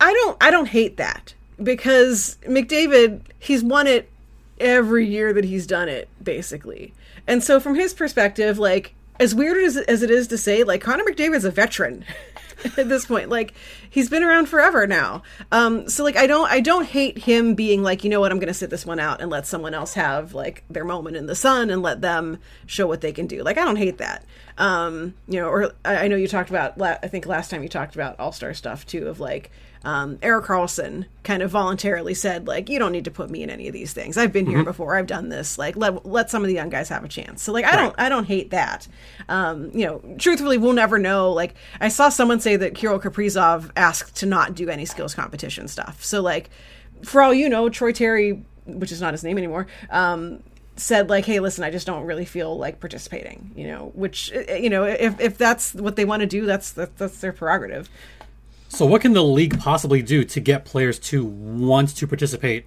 I 0.00 0.12
don't 0.12 0.36
I 0.40 0.50
don't 0.50 0.68
hate 0.68 0.96
that 0.96 1.34
because 1.62 2.36
McDavid 2.42 3.22
he's 3.38 3.62
won 3.62 3.86
it 3.86 4.10
every 4.58 5.06
year 5.06 5.32
that 5.32 5.44
he's 5.44 5.66
done 5.66 5.88
it 5.88 6.08
basically. 6.22 6.92
And 7.26 7.42
so 7.42 7.60
from 7.60 7.74
his 7.74 7.94
perspective, 7.94 8.58
like 8.58 8.94
as 9.18 9.34
weird 9.34 9.62
as, 9.62 9.76
as 9.76 10.02
it 10.02 10.10
is 10.10 10.28
to 10.28 10.38
say, 10.38 10.64
like 10.64 10.80
Connor 10.80 11.04
McDavid's 11.04 11.44
a 11.44 11.50
veteran 11.50 12.04
at 12.76 12.88
this 12.88 13.06
point. 13.06 13.28
Like 13.28 13.54
he's 13.88 14.08
been 14.08 14.22
around 14.22 14.46
forever 14.46 14.86
now. 14.86 15.22
Um, 15.52 15.88
so 15.88 16.04
like 16.04 16.16
I 16.16 16.26
don't 16.26 16.50
I 16.50 16.60
don't 16.60 16.86
hate 16.86 17.18
him 17.18 17.54
being 17.54 17.82
like 17.82 18.04
you 18.04 18.10
know 18.10 18.20
what 18.20 18.32
I'm 18.32 18.38
to 18.48 18.54
sit 18.54 18.70
this 18.70 18.86
one 18.86 18.98
out 18.98 19.20
and 19.20 19.30
let 19.30 19.46
someone 19.46 19.74
else 19.74 19.94
have 19.94 20.34
like 20.34 20.64
their 20.70 20.84
moment 20.84 21.16
in 21.16 21.26
the 21.26 21.34
sun 21.34 21.70
and 21.70 21.82
let 21.82 22.00
them 22.00 22.38
show 22.66 22.86
what 22.86 23.00
they 23.00 23.12
can 23.12 23.26
do. 23.26 23.42
Like 23.42 23.58
I 23.58 23.64
don't 23.64 23.76
hate 23.76 23.98
that. 23.98 24.24
Um, 24.58 25.14
you 25.28 25.40
know, 25.40 25.48
or 25.48 25.72
I, 25.84 26.04
I 26.04 26.08
know 26.08 26.16
you 26.16 26.28
talked 26.28 26.50
about 26.50 26.80
I 26.80 27.08
think 27.08 27.26
last 27.26 27.50
time 27.50 27.62
you 27.62 27.68
talked 27.68 27.94
about 27.94 28.18
All 28.18 28.32
Star 28.32 28.54
stuff 28.54 28.86
too 28.86 29.08
of 29.08 29.20
like 29.20 29.50
um, 29.86 30.18
Erik 30.20 30.46
Karlsson 30.46 31.06
kind 31.22 31.44
of 31.44 31.52
voluntarily 31.52 32.12
said, 32.12 32.48
like, 32.48 32.68
you 32.68 32.80
don't 32.80 32.90
need 32.90 33.04
to 33.04 33.10
put 33.12 33.30
me 33.30 33.44
in 33.44 33.50
any 33.50 33.68
of 33.68 33.72
these 33.72 33.92
things. 33.92 34.16
I've 34.16 34.32
been 34.32 34.46
here 34.46 34.64
before. 34.64 34.96
I've 34.96 35.06
done 35.06 35.28
this. 35.28 35.58
Like, 35.58 35.76
let 35.76 36.04
let 36.04 36.28
some 36.28 36.42
of 36.42 36.48
the 36.48 36.54
young 36.54 36.70
guys 36.70 36.88
have 36.88 37.04
a 37.04 37.08
chance. 37.08 37.44
So, 37.44 37.52
like, 37.52 37.64
I 37.64 37.76
don't 37.76 37.94
I 37.96 38.08
don't 38.08 38.24
hate 38.24 38.50
that. 38.50 38.88
Um, 39.28 39.70
you 39.72 39.86
know, 39.86 40.16
truthfully, 40.18 40.58
we'll 40.58 40.72
never 40.72 40.98
know. 40.98 41.30
Like, 41.30 41.54
I 41.80 41.86
saw 41.86 42.08
someone 42.08 42.40
say 42.40 42.56
that 42.56 42.74
Kirill 42.74 42.98
Kaprizov 42.98 43.70
asked 43.76 44.16
to 44.16 44.26
not 44.26 44.56
do 44.56 44.68
any 44.68 44.86
skills 44.86 45.14
competition 45.14 45.68
stuff. 45.68 46.02
So, 46.04 46.20
like, 46.20 46.50
for 47.04 47.22
all 47.22 47.32
you 47.32 47.48
know, 47.48 47.68
Troy 47.68 47.92
Terry, 47.92 48.44
which 48.64 48.90
is 48.90 49.00
not 49.00 49.14
his 49.14 49.22
name 49.22 49.38
anymore, 49.38 49.68
um, 49.90 50.42
said 50.78 51.08
like 51.08 51.24
hey 51.24 51.40
listen 51.40 51.64
i 51.64 51.70
just 51.70 51.86
don't 51.86 52.04
really 52.04 52.26
feel 52.26 52.58
like 52.58 52.80
participating 52.80 53.50
you 53.56 53.66
know 53.66 53.90
which 53.94 54.30
uh, 54.34 54.52
you 54.52 54.68
know 54.68 54.84
if, 54.84 55.18
if 55.20 55.38
that's 55.38 55.72
what 55.72 55.96
they 55.96 56.04
want 56.04 56.20
to 56.20 56.26
do 56.26 56.44
that's 56.44 56.72
that's, 56.72 56.92
that's 56.98 57.18
their 57.20 57.32
prerogative 57.32 57.88
So, 58.68 58.84
what 58.86 59.00
can 59.00 59.12
the 59.12 59.24
league 59.24 59.58
possibly 59.58 60.02
do 60.02 60.24
to 60.24 60.40
get 60.40 60.64
players 60.64 60.98
to 61.00 61.24
want 61.24 61.96
to 61.96 62.06
participate 62.06 62.66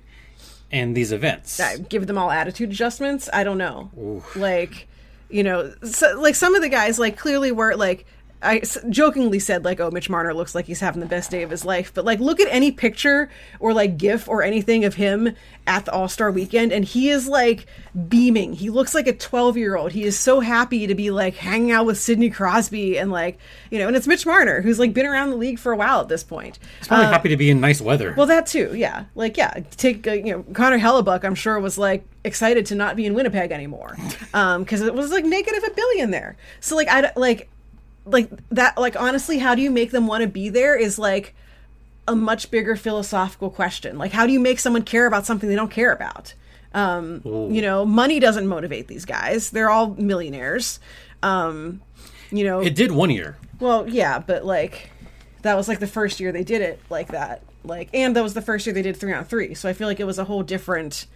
in 0.72 0.94
these 0.94 1.12
events? 1.12 1.60
I 1.60 1.78
give 1.78 2.08
them 2.08 2.18
all 2.18 2.32
attitude 2.32 2.70
adjustments. 2.70 3.30
I 3.32 3.44
don't 3.44 3.58
know. 3.58 4.24
Like, 4.36 4.88
you 5.30 5.44
know, 5.44 5.74
so, 5.84 6.20
like 6.20 6.36
some 6.36 6.56
of 6.56 6.62
the 6.62 6.70
guys, 6.70 7.00
like 7.00 7.18
clearly 7.18 7.52
were 7.52 7.76
like. 7.76 8.06
I 8.42 8.62
jokingly 8.90 9.40
said 9.40 9.66
like, 9.66 9.80
"Oh, 9.80 9.92
Mitch 9.92 10.10
Marner 10.10 10.34
looks 10.34 10.56
like 10.56 10.66
he's 10.66 10.80
having 10.80 11.02
the 11.02 11.06
best 11.06 11.30
day 11.30 11.44
of 11.44 11.50
his 11.50 11.66
life," 11.66 11.94
but 11.94 12.06
like, 12.06 12.20
look 12.20 12.40
at 12.40 12.48
any 12.50 12.72
picture 12.72 13.30
or 13.60 13.74
like 13.74 13.98
GIF 13.98 14.30
or 14.30 14.44
anything 14.44 14.86
of 14.86 14.96
him 14.96 15.36
at 15.68 15.86
the 15.86 15.92
All 15.92 16.08
Star 16.08 16.32
Weekend, 16.32 16.72
and 16.72 16.86
he 16.86 17.10
is 17.10 17.28
like 17.28 17.66
beaming. 18.08 18.54
He 18.54 18.70
looks 18.70 18.96
like 18.96 19.08
a 19.08 19.14
twelve 19.14 19.58
year 19.58 19.76
old. 19.76 19.92
He 19.92 20.04
is 20.04 20.18
so 20.18 20.40
happy 20.40 20.88
to 20.88 20.96
be 20.96 21.12
like 21.12 21.36
hanging 21.36 21.72
out 21.72 21.86
with 21.86 22.00
Sidney 22.00 22.30
Crosby 22.30 22.98
and 22.98 23.12
like, 23.12 23.38
you 23.72 23.78
know, 23.78 23.88
and 23.88 23.96
it's 23.96 24.08
Mitch 24.08 24.26
Marner 24.26 24.62
who's 24.62 24.80
like 24.80 24.94
been 24.94 25.06
around 25.06 25.32
the 25.32 25.38
league 25.38 25.60
for 25.60 25.74
a 25.74 25.78
while 25.78 26.00
at 26.00 26.08
this 26.08 26.24
point. 26.24 26.60
He's 26.80 26.88
probably 26.88 27.08
happy 27.08 27.30
to 27.30 27.38
be 27.38 27.50
in 27.50 27.60
nice 27.60 27.82
weather. 27.82 28.14
Well, 28.16 28.28
that 28.28 28.46
too, 28.46 28.74
yeah. 28.74 29.06
Like, 29.16 29.36
yeah, 29.36 29.60
take 29.76 30.08
uh, 30.08 30.14
you 30.14 30.32
know 30.32 30.46
Connor 30.54 30.80
Hellebuyck. 30.80 31.26
I'm 31.26 31.36
sure 31.36 31.60
was 31.60 31.78
like 31.78 32.06
excited 32.24 32.66
to 32.68 32.76
not 32.76 32.96
be 32.96 33.06
in 33.06 33.14
Winnipeg 33.14 33.52
anymore, 33.52 33.98
because 34.32 34.82
it 34.82 34.94
was 34.94 35.12
like 35.12 35.26
negative 35.26 35.64
a 35.66 35.72
billion 35.72 36.12
there. 36.12 36.38
So 36.62 36.78
like 36.78 36.88
I 36.88 37.12
like 37.18 37.50
like 38.06 38.30
that 38.50 38.78
like 38.78 39.00
honestly, 39.00 39.38
how 39.40 39.56
do 39.56 39.62
you 39.62 39.72
make 39.72 39.92
them 39.92 40.08
want 40.08 40.22
to 40.22 40.28
be 40.28 40.50
there? 40.50 40.76
Is 40.76 40.98
like 41.00 41.36
a 42.08 42.16
much 42.16 42.50
bigger 42.52 42.76
philosophical 42.76 43.50
question. 43.50 43.98
Like, 43.98 44.12
how 44.12 44.26
do 44.26 44.34
you 44.34 44.40
make 44.40 44.60
someone 44.60 44.84
care 44.84 45.06
about 45.06 45.26
something 45.26 45.48
they 45.48 45.56
don't 45.56 45.72
care 45.72 45.94
about? 45.94 46.34
Um, 46.74 47.22
you 47.26 47.62
know, 47.62 47.86
money 47.86 48.20
doesn't 48.20 48.48
motivate 48.48 48.88
these 48.88 49.06
guys. 49.06 49.50
They're 49.52 49.70
all 49.70 49.96
millionaires. 49.96 50.80
Um, 51.24 51.82
you 52.32 52.44
know, 52.44 52.62
it 52.62 52.76
did 52.76 52.92
one 52.92 53.10
year. 53.10 53.38
well, 53.60 53.88
yeah, 53.88 54.20
but 54.20 54.46
like 54.46 54.92
that 55.42 55.56
was 55.56 55.68
like 55.68 55.80
the 55.80 55.88
first 55.88 56.20
year 56.20 56.32
they 56.32 56.44
did 56.44 56.62
it 56.62 56.80
like 56.90 57.10
that. 57.10 57.44
Like 57.64 57.90
and 57.94 58.16
that 58.16 58.24
was 58.24 58.34
the 58.34 58.42
first 58.42 58.66
year 58.66 58.74
they 58.74 58.82
did 58.82 58.98
3 58.98 59.14
on 59.14 59.26
3. 59.26 59.54
So 59.54 59.68
I 59.70 59.74
feel 59.74 59.88
like 59.88 60.00
it 60.00 60.06
was 60.06 60.18
a 60.20 60.24
whole 60.24 60.44
different 60.44 61.08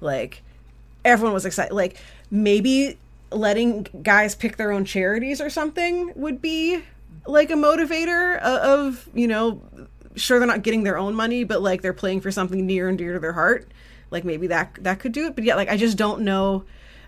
like 0.00 0.42
everyone 1.04 1.34
was 1.34 1.44
excited. 1.46 1.74
Like 1.74 1.96
maybe 2.30 2.98
letting 3.30 3.86
guys 4.02 4.34
pick 4.34 4.56
their 4.56 4.72
own 4.72 4.84
charities 4.84 5.40
or 5.40 5.50
something 5.50 6.12
would 6.16 6.40
be 6.40 6.82
like 7.26 7.50
a 7.50 7.54
motivator 7.54 8.38
of, 8.38 9.08
you 9.14 9.26
know, 9.26 9.60
sure 10.14 10.38
they're 10.38 10.48
not 10.48 10.62
getting 10.62 10.82
their 10.82 10.98
own 10.98 11.14
money, 11.14 11.44
but 11.44 11.62
like 11.62 11.82
they're 11.82 11.92
playing 11.92 12.20
for 12.20 12.30
something 12.30 12.66
near 12.66 12.88
and 12.88 12.98
dear 12.98 13.12
to 13.14 13.18
their 13.18 13.32
heart. 13.32 13.70
Like 14.10 14.24
maybe 14.24 14.46
that 14.48 14.78
that 14.80 15.00
could 15.00 15.12
do 15.12 15.26
it. 15.26 15.34
But 15.34 15.44
yeah, 15.44 15.56
like 15.56 15.68
I 15.68 15.76
just 15.76 15.96
don't 15.96 16.22
know. 16.22 16.64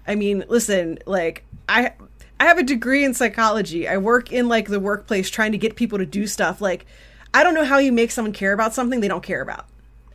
I 0.07 0.15
mean, 0.15 0.45
listen, 0.49 0.99
like 1.07 1.45
I 1.69 1.93
I 2.41 2.45
have 2.45 2.59
a 2.59 2.63
degree 2.63 3.05
in 3.05 3.15
psychology. 3.15 3.89
I 3.89 3.99
work 3.99 4.33
in 4.33 4.49
like 4.49 4.69
the 4.69 4.81
workplace 4.81 5.31
trying 5.31 5.53
to 5.53 5.59
get 5.59 5.77
people 5.77 5.99
to 5.99 6.07
do 6.07 6.27
stuff. 6.27 6.61
Like 6.61 6.87
I 7.33 7.43
don't 7.43 7.55
know 7.55 7.65
how 7.65 7.79
you 7.79 7.93
make 7.93 8.11
someone 8.11 8.33
care 8.33 8.53
about 8.53 8.75
something 8.75 9.01
they 9.01 9.09
don't 9.09 9.23
care 9.23 9.43
about. 9.43 9.67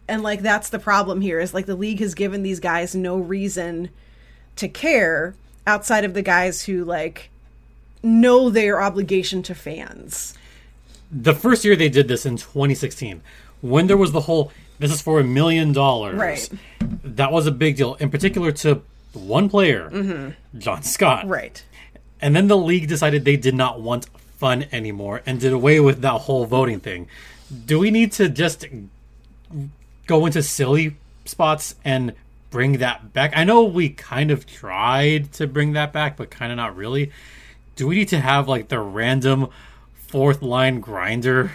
And 0.08 0.22
like 0.22 0.42
that's 0.42 0.70
the 0.70 0.80
problem 0.80 1.22
here 1.22 1.40
is 1.40 1.54
like 1.54 1.66
the 1.66 1.76
league 1.76 2.00
has 2.00 2.14
given 2.14 2.44
these 2.44 2.60
guys 2.60 2.94
no 2.94 3.18
reason 3.18 3.90
to 4.58 4.68
care 4.68 5.36
outside 5.66 6.06
of 6.06 6.14
the 6.14 6.22
guys 6.22 6.64
who 6.64 6.84
like 6.84 7.30
know 8.02 8.50
their 8.50 8.82
obligation 8.82 9.44
to 9.44 9.56
fans. 9.56 10.34
The 11.12 11.34
first 11.34 11.64
year 11.64 11.76
they 11.76 11.90
did 11.90 12.08
this 12.08 12.26
in 12.26 12.38
2016, 12.38 13.22
when 13.62 13.88
there 13.88 13.98
was 13.98 14.12
the 14.12 14.22
whole 14.22 14.52
this 14.80 14.92
is 14.92 15.02
for 15.02 15.20
a 15.20 15.24
million 15.24 15.72
dollars. 15.72 16.16
Right. 16.16 16.50
That 17.04 17.32
was 17.32 17.48
a 17.48 17.52
big 17.52 17.78
deal, 17.78 17.96
in 17.96 18.10
particular 18.10 18.52
to 18.52 18.82
one 19.14 19.50
player, 19.50 20.36
John 20.58 20.84
Scott. 20.84 21.22
Mm-hmm. 21.22 21.32
Right. 21.32 21.66
And 22.20 22.36
then 22.36 22.48
the 22.48 22.58
league 22.58 22.88
decided 22.88 23.26
they 23.26 23.38
did 23.38 23.56
not 23.56 23.82
want 23.82 24.08
fun 24.38 24.66
anymore 24.72 25.22
and 25.26 25.40
did 25.40 25.54
away 25.54 25.80
with 25.80 26.02
that 26.02 26.22
whole 26.22 26.46
voting 26.46 26.80
thing. 26.80 27.08
Do 27.66 27.80
we 27.80 27.92
need 27.92 28.12
to 28.14 28.30
just 28.30 28.66
go 30.08 30.26
into 30.26 30.42
silly 30.42 30.96
spots 31.26 31.76
and 31.86 32.14
bring 32.54 32.74
that 32.78 33.12
back? 33.14 33.34
I 33.36 33.44
know 33.44 33.64
we 33.64 33.90
kind 33.90 34.30
of 34.30 34.46
tried 34.46 35.34
to 35.34 35.48
bring 35.48 35.74
that 35.74 35.92
back, 35.92 36.16
but 36.16 36.30
kind 36.30 36.52
of 36.52 36.58
not 36.58 36.76
really. 36.76 37.12
Do 37.76 37.88
we 37.88 37.96
need 37.96 38.10
to 38.10 38.20
have 38.20 38.48
like 38.48 38.68
the 38.68 38.80
random 38.80 39.50
fourth 39.96 40.44
line 40.44 40.80
grinder 40.80 41.52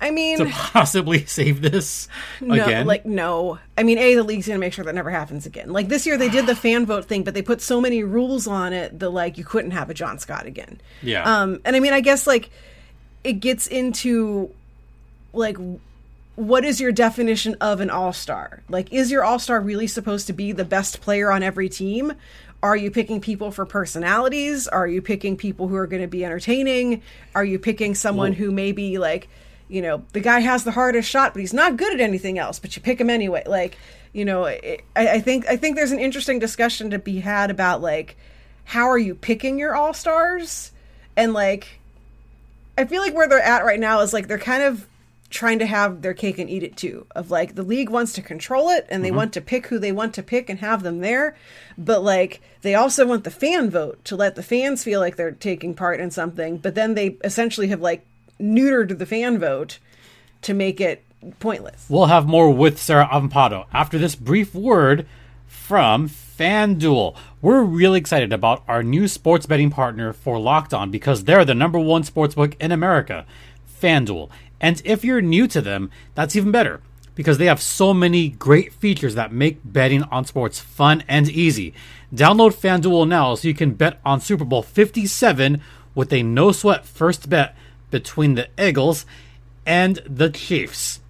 I 0.00 0.10
mean, 0.10 0.38
to 0.38 0.46
possibly 0.50 1.24
save 1.26 1.62
this 1.62 2.08
no, 2.40 2.54
again? 2.54 2.88
like 2.88 3.06
no. 3.06 3.60
I 3.78 3.84
mean, 3.84 3.98
a 3.98 4.16
the 4.16 4.24
league's 4.24 4.48
gonna 4.48 4.58
make 4.58 4.72
sure 4.72 4.84
that 4.84 4.96
never 4.96 5.10
happens 5.10 5.46
again. 5.46 5.72
Like 5.72 5.86
this 5.86 6.06
year, 6.06 6.18
they 6.18 6.28
did 6.28 6.46
the 6.46 6.56
fan 6.56 6.86
vote 6.86 7.04
thing, 7.04 7.22
but 7.22 7.34
they 7.34 7.42
put 7.42 7.62
so 7.62 7.80
many 7.80 8.02
rules 8.02 8.48
on 8.48 8.72
it 8.72 8.98
that 8.98 9.10
like 9.10 9.38
you 9.38 9.44
couldn't 9.44 9.70
have 9.70 9.90
a 9.90 9.94
John 9.94 10.18
Scott 10.18 10.46
again. 10.46 10.80
Yeah. 11.02 11.22
Um, 11.22 11.60
and 11.64 11.76
I 11.76 11.80
mean, 11.80 11.92
I 11.92 12.00
guess 12.00 12.26
like 12.26 12.50
it 13.22 13.34
gets 13.34 13.68
into 13.68 14.52
like 15.32 15.56
what 16.34 16.64
is 16.64 16.80
your 16.80 16.92
definition 16.92 17.56
of 17.60 17.80
an 17.80 17.90
all-star? 17.90 18.62
Like 18.68 18.92
is 18.92 19.10
your 19.10 19.24
all-star 19.24 19.60
really 19.60 19.86
supposed 19.86 20.26
to 20.28 20.32
be 20.32 20.52
the 20.52 20.64
best 20.64 21.00
player 21.00 21.30
on 21.30 21.42
every 21.42 21.68
team? 21.68 22.12
Are 22.62 22.76
you 22.76 22.90
picking 22.90 23.20
people 23.20 23.50
for 23.50 23.66
personalities? 23.66 24.68
Are 24.68 24.86
you 24.86 25.02
picking 25.02 25.36
people 25.36 25.68
who 25.68 25.74
are 25.76 25.86
going 25.86 26.02
to 26.02 26.08
be 26.08 26.24
entertaining? 26.24 27.02
Are 27.34 27.44
you 27.44 27.58
picking 27.58 27.94
someone 27.94 28.32
who 28.32 28.50
maybe 28.50 28.98
like 28.98 29.28
you 29.68 29.82
know 29.82 30.04
the 30.12 30.20
guy 30.20 30.40
has 30.40 30.64
the 30.64 30.70
hardest 30.70 31.08
shot 31.08 31.32
but 31.32 31.40
he's 31.40 31.54
not 31.54 31.76
good 31.76 31.94
at 31.94 32.00
anything 32.00 32.38
else 32.38 32.58
but 32.58 32.76
you 32.76 32.82
pick 32.82 33.00
him 33.00 33.10
anyway? 33.10 33.42
Like 33.46 33.76
you 34.12 34.24
know 34.24 34.44
it, 34.44 34.82
I, 34.94 35.08
I 35.08 35.20
think 35.20 35.46
i 35.46 35.56
think 35.56 35.74
there's 35.74 35.92
an 35.92 35.98
interesting 35.98 36.38
discussion 36.38 36.90
to 36.90 36.98
be 36.98 37.20
had 37.20 37.50
about 37.50 37.80
like 37.80 38.16
how 38.64 38.88
are 38.88 38.98
you 38.98 39.14
picking 39.14 39.58
your 39.58 39.74
all-stars? 39.74 40.72
And 41.16 41.32
like 41.32 41.80
I 42.78 42.84
feel 42.84 43.02
like 43.02 43.14
where 43.14 43.28
they're 43.28 43.40
at 43.40 43.64
right 43.64 43.80
now 43.80 44.00
is 44.00 44.12
like 44.12 44.28
they're 44.28 44.38
kind 44.38 44.62
of 44.62 44.86
trying 45.32 45.58
to 45.58 45.66
have 45.66 46.02
their 46.02 46.14
cake 46.14 46.38
and 46.38 46.48
eat 46.48 46.62
it 46.62 46.76
too. 46.76 47.06
Of 47.16 47.30
like 47.30 47.54
the 47.54 47.62
league 47.62 47.90
wants 47.90 48.12
to 48.12 48.22
control 48.22 48.68
it 48.68 48.86
and 48.90 49.02
they 49.02 49.08
mm-hmm. 49.08 49.16
want 49.16 49.32
to 49.32 49.40
pick 49.40 49.66
who 49.66 49.78
they 49.78 49.90
want 49.90 50.14
to 50.14 50.22
pick 50.22 50.48
and 50.48 50.60
have 50.60 50.82
them 50.82 51.00
there, 51.00 51.36
but 51.76 52.04
like 52.04 52.40
they 52.60 52.74
also 52.74 53.06
want 53.06 53.24
the 53.24 53.30
fan 53.30 53.70
vote 53.70 54.04
to 54.04 54.16
let 54.16 54.36
the 54.36 54.42
fans 54.42 54.84
feel 54.84 55.00
like 55.00 55.16
they're 55.16 55.32
taking 55.32 55.74
part 55.74 55.98
in 55.98 56.10
something. 56.10 56.58
But 56.58 56.74
then 56.74 56.94
they 56.94 57.16
essentially 57.24 57.68
have 57.68 57.80
like 57.80 58.06
neutered 58.38 58.98
the 58.98 59.06
fan 59.06 59.38
vote 59.38 59.78
to 60.42 60.54
make 60.54 60.80
it 60.80 61.04
pointless. 61.40 61.86
We'll 61.88 62.06
have 62.06 62.26
more 62.26 62.50
with 62.50 62.80
Sarah 62.80 63.08
Avampado 63.10 63.66
after 63.72 63.98
this 63.98 64.14
brief 64.14 64.54
word 64.54 65.06
from 65.46 66.08
FanDuel. 66.08 67.16
We're 67.40 67.62
really 67.62 67.98
excited 67.98 68.32
about 68.32 68.64
our 68.66 68.82
new 68.82 69.08
sports 69.08 69.46
betting 69.46 69.70
partner 69.70 70.12
for 70.12 70.38
Locked 70.38 70.74
On 70.74 70.90
because 70.90 71.24
they're 71.24 71.44
the 71.44 71.54
number 71.54 71.78
one 71.78 72.02
sportsbook 72.02 72.54
in 72.60 72.72
America, 72.72 73.24
FanDuel. 73.80 74.28
And 74.62 74.80
if 74.84 75.04
you're 75.04 75.20
new 75.20 75.46
to 75.48 75.60
them, 75.60 75.90
that's 76.14 76.36
even 76.36 76.52
better 76.52 76.80
because 77.14 77.38
they 77.38 77.46
have 77.46 77.60
so 77.60 77.92
many 77.92 78.30
great 78.30 78.72
features 78.72 79.14
that 79.16 79.32
make 79.32 79.60
betting 79.64 80.02
on 80.04 80.24
sports 80.24 80.60
fun 80.60 81.04
and 81.08 81.28
easy. 81.28 81.74
Download 82.14 82.54
FanDuel 82.54 83.08
now 83.08 83.34
so 83.34 83.48
you 83.48 83.54
can 83.54 83.74
bet 83.74 84.00
on 84.04 84.20
Super 84.20 84.44
Bowl 84.44 84.62
57 84.62 85.60
with 85.94 86.12
a 86.12 86.22
no 86.22 86.52
sweat 86.52 86.86
first 86.86 87.28
bet 87.28 87.54
between 87.90 88.34
the 88.34 88.48
Eagles 88.58 89.04
and 89.66 90.00
the 90.06 90.30
Chiefs. 90.30 91.00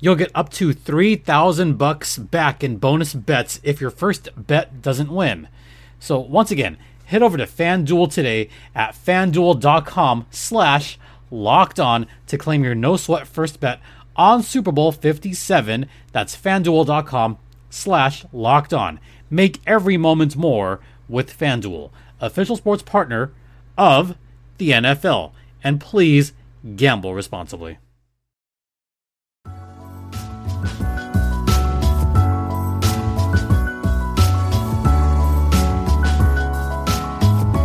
You'll 0.00 0.16
get 0.16 0.32
up 0.34 0.50
to 0.54 0.72
3000 0.72 1.78
bucks 1.78 2.18
back 2.18 2.64
in 2.64 2.78
bonus 2.78 3.14
bets 3.14 3.60
if 3.62 3.80
your 3.80 3.90
first 3.90 4.30
bet 4.36 4.82
doesn't 4.82 5.12
win. 5.12 5.46
So 6.00 6.18
once 6.18 6.50
again, 6.50 6.76
head 7.04 7.22
over 7.22 7.36
to 7.36 7.46
FanDuel 7.46 8.12
today 8.12 8.48
at 8.74 8.96
fanduel.com 8.96 10.26
slash 10.30 10.98
locked 11.32 11.80
on 11.80 12.06
to 12.28 12.38
claim 12.38 12.62
your 12.62 12.74
no 12.74 12.96
sweat 12.96 13.26
first 13.26 13.58
bet 13.58 13.80
on 14.14 14.42
Super 14.42 14.70
Bowl 14.70 14.92
57. 14.92 15.86
That's 16.12 16.36
fanduel.com 16.36 17.38
slash 17.70 18.24
locked 18.32 18.74
on. 18.74 19.00
Make 19.30 19.60
every 19.66 19.96
moment 19.96 20.36
more 20.36 20.80
with 21.08 21.36
FanDuel, 21.36 21.90
official 22.20 22.56
sports 22.56 22.82
partner 22.82 23.32
of 23.78 24.16
the 24.58 24.70
NFL. 24.70 25.32
And 25.64 25.80
please 25.80 26.32
gamble 26.76 27.14
responsibly. 27.14 27.78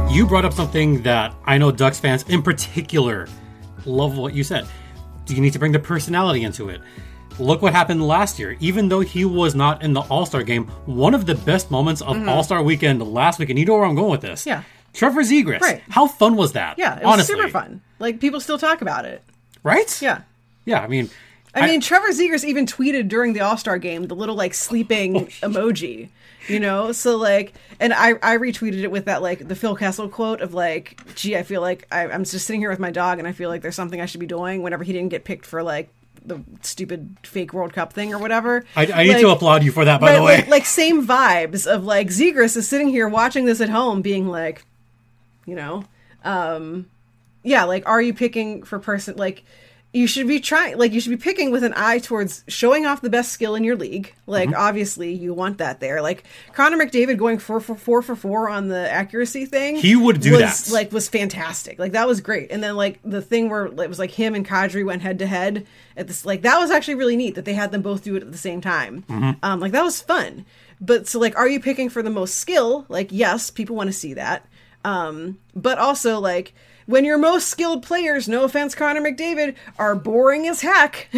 You 0.09 0.25
brought 0.25 0.45
up 0.45 0.53
something 0.53 1.03
that 1.03 1.35
I 1.45 1.59
know 1.59 1.71
Ducks 1.71 1.99
fans 1.99 2.23
in 2.23 2.41
particular 2.41 3.27
love 3.87 4.17
what 4.17 4.33
you 4.33 4.43
said. 4.43 4.67
Do 5.25 5.35
you 5.35 5.41
need 5.41 5.53
to 5.53 5.59
bring 5.59 5.71
the 5.71 5.79
personality 5.79 6.43
into 6.43 6.69
it? 6.69 6.81
Look 7.39 7.61
what 7.61 7.73
happened 7.73 8.07
last 8.07 8.39
year. 8.39 8.57
Even 8.59 8.89
though 8.89 9.01
he 9.01 9.23
was 9.25 9.53
not 9.53 9.83
in 9.83 9.93
the 9.93 10.01
All 10.01 10.25
Star 10.25 10.43
game, 10.43 10.67
one 10.85 11.13
of 11.13 11.25
the 11.25 11.35
best 11.35 11.69
moments 11.69 12.01
of 12.01 12.27
All 12.27 12.43
Star 12.43 12.63
weekend 12.63 13.01
last 13.01 13.39
weekend. 13.39 13.59
You 13.59 13.65
know 13.65 13.75
where 13.75 13.85
I'm 13.85 13.95
going 13.95 14.11
with 14.11 14.21
this? 14.21 14.41
Mm-hmm. 14.41 14.49
Yeah. 14.49 14.63
Trevor 14.93 15.21
Zegras. 15.21 15.61
Right. 15.61 15.83
How 15.89 16.07
fun 16.07 16.35
was 16.35 16.53
that? 16.53 16.79
Yeah, 16.79 16.95
it 16.95 17.03
was 17.03 17.13
honestly. 17.13 17.35
super 17.35 17.49
fun. 17.49 17.81
Like 17.99 18.19
people 18.19 18.39
still 18.39 18.57
talk 18.57 18.81
about 18.81 19.05
it. 19.05 19.21
Right? 19.63 20.01
Yeah. 20.01 20.21
Yeah. 20.65 20.81
I 20.81 20.87
mean, 20.87 21.09
I, 21.63 21.67
mean, 21.67 21.81
Trevor 21.81 22.09
Zegras 22.09 22.43
even 22.43 22.65
tweeted 22.65 23.07
during 23.07 23.33
the 23.33 23.41
All 23.41 23.57
Star 23.57 23.77
game 23.77 24.03
the 24.07 24.15
little 24.15 24.35
like 24.35 24.53
sleeping 24.53 25.17
Oh, 25.17 25.25
emoji, 25.49 26.09
you 26.47 26.59
know. 26.59 26.91
So 26.91 27.17
like, 27.17 27.53
and 27.79 27.93
I 27.93 28.11
I 28.21 28.37
retweeted 28.37 28.83
it 28.83 28.91
with 28.91 29.05
that 29.05 29.21
like 29.21 29.47
the 29.47 29.55
Phil 29.55 29.75
Kessel 29.75 30.09
quote 30.09 30.41
of 30.41 30.53
like, 30.53 30.99
"Gee, 31.15 31.37
I 31.37 31.43
feel 31.43 31.61
like 31.61 31.87
I, 31.91 32.07
I'm 32.07 32.23
just 32.23 32.45
sitting 32.45 32.61
here 32.61 32.69
with 32.69 32.79
my 32.79 32.91
dog, 32.91 33.19
and 33.19 33.27
I 33.27 33.31
feel 33.31 33.49
like 33.49 33.61
there's 33.61 33.75
something 33.75 34.01
I 34.01 34.05
should 34.05 34.19
be 34.19 34.25
doing." 34.27 34.61
Whenever 34.61 34.83
he 34.83 34.93
didn't 34.93 35.09
get 35.09 35.23
picked 35.23 35.45
for 35.45 35.63
like 35.63 35.89
the 36.25 36.41
stupid 36.61 37.17
fake 37.23 37.53
World 37.53 37.73
Cup 37.73 37.93
thing 37.93 38.13
or 38.13 38.19
whatever. 38.19 38.65
I, 38.75 38.85
I 38.91 39.03
need 39.03 39.19
to 39.21 39.29
applaud 39.29 39.63
you 39.63 39.71
for 39.71 39.85
that, 39.85 40.01
by 40.01 40.13
the 40.13 40.21
way. 40.21 40.37
Like, 40.37 40.47
like 40.47 40.65
same 40.65 41.05
vibes 41.07 41.65
of 41.65 41.85
like 41.85 42.07
Zegers 42.09 42.57
is 42.57 42.67
sitting 42.67 42.89
here 42.89 43.07
watching 43.07 43.45
this 43.45 43.61
at 43.61 43.69
home, 43.69 44.01
being 44.01 44.27
like, 44.27 44.65
you 45.45 45.55
know, 45.55 45.85
um, 46.25 46.87
yeah, 47.43 47.63
like, 47.63 47.87
are 47.87 48.01
you 48.01 48.13
picking 48.13 48.63
for 48.63 48.77
person 48.79 49.15
like? 49.15 49.43
You 49.93 50.05
should 50.05 50.27
be 50.27 50.39
trying, 50.41 50.77
like, 50.77 50.91
you 50.91 50.99
should 50.99 51.09
be 51.11 51.17
picking 51.17 51.49
with 51.49 51.63
an 51.63 51.73
eye 51.75 51.99
towards 51.99 52.43
showing 52.47 52.85
off 52.85 53.01
the 53.01 53.09
best 53.09 53.31
skill 53.31 53.55
in 53.55 53.63
your 53.63 53.77
league. 53.77 54.13
Like, 54.27 54.49
Mm-hmm. 54.49 54.59
obviously, 54.59 55.13
you 55.13 55.33
want 55.33 55.57
that 55.59 55.79
there. 55.79 56.01
Like, 56.01 56.25
Connor 56.53 56.77
McDavid 56.77 57.17
going 57.17 57.39
four 57.39 57.59
for 57.61 57.75
four 57.75 58.01
for 58.01 58.15
four 58.15 58.49
on 58.49 58.67
the 58.67 58.91
accuracy 58.91 59.45
thing. 59.45 59.77
He 59.77 59.95
would 59.95 60.19
do 60.19 60.33
was, 60.33 60.65
that. 60.65 60.73
Like, 60.73 60.91
was 60.91 61.07
fantastic. 61.07 61.79
Like, 61.79 61.93
that 61.93 62.05
was 62.05 62.19
great. 62.21 62.51
And 62.51 62.61
then, 62.61 62.75
like, 62.75 62.99
the 63.03 63.21
thing 63.21 63.49
where 63.49 63.65
it 63.65 63.89
was 63.89 63.97
like 63.97 64.11
him 64.11 64.35
and 64.35 64.45
Kadri 64.45 64.85
went 64.85 65.01
head 65.01 65.19
to 65.19 65.25
head 65.25 65.65
at 65.95 66.07
this, 66.07 66.25
like, 66.25 66.41
that 66.41 66.59
was 66.59 66.69
actually 66.69 66.95
really 66.95 67.15
neat 67.15 67.35
that 67.35 67.45
they 67.45 67.53
had 67.53 67.71
them 67.71 67.81
both 67.81 68.03
do 68.03 68.15
it 68.17 68.21
at 68.21 68.31
the 68.31 68.37
same 68.37 68.61
time. 68.61 69.03
Mm-hmm. 69.09 69.39
Um, 69.41 69.59
like, 69.61 69.71
that 69.71 69.83
was 69.83 70.01
fun. 70.01 70.45
But 70.81 71.07
so, 71.07 71.17
like, 71.17 71.35
are 71.37 71.47
you 71.47 71.59
picking 71.61 71.89
for 71.89 72.03
the 72.03 72.09
most 72.11 72.35
skill? 72.35 72.85
Like, 72.89 73.07
yes, 73.11 73.49
people 73.49 73.75
want 73.75 73.87
to 73.87 73.93
see 73.93 74.13
that. 74.15 74.45
Um, 74.83 75.39
but 75.55 75.79
also, 75.79 76.19
like, 76.19 76.53
when 76.87 77.05
your 77.05 77.17
most 77.17 77.47
skilled 77.49 77.83
players, 77.83 78.27
no 78.27 78.43
offense, 78.43 78.73
Connor 78.73 79.01
McDavid, 79.01 79.55
are 79.77 79.93
boring 79.95 80.47
as 80.47 80.61
heck, 80.61 81.09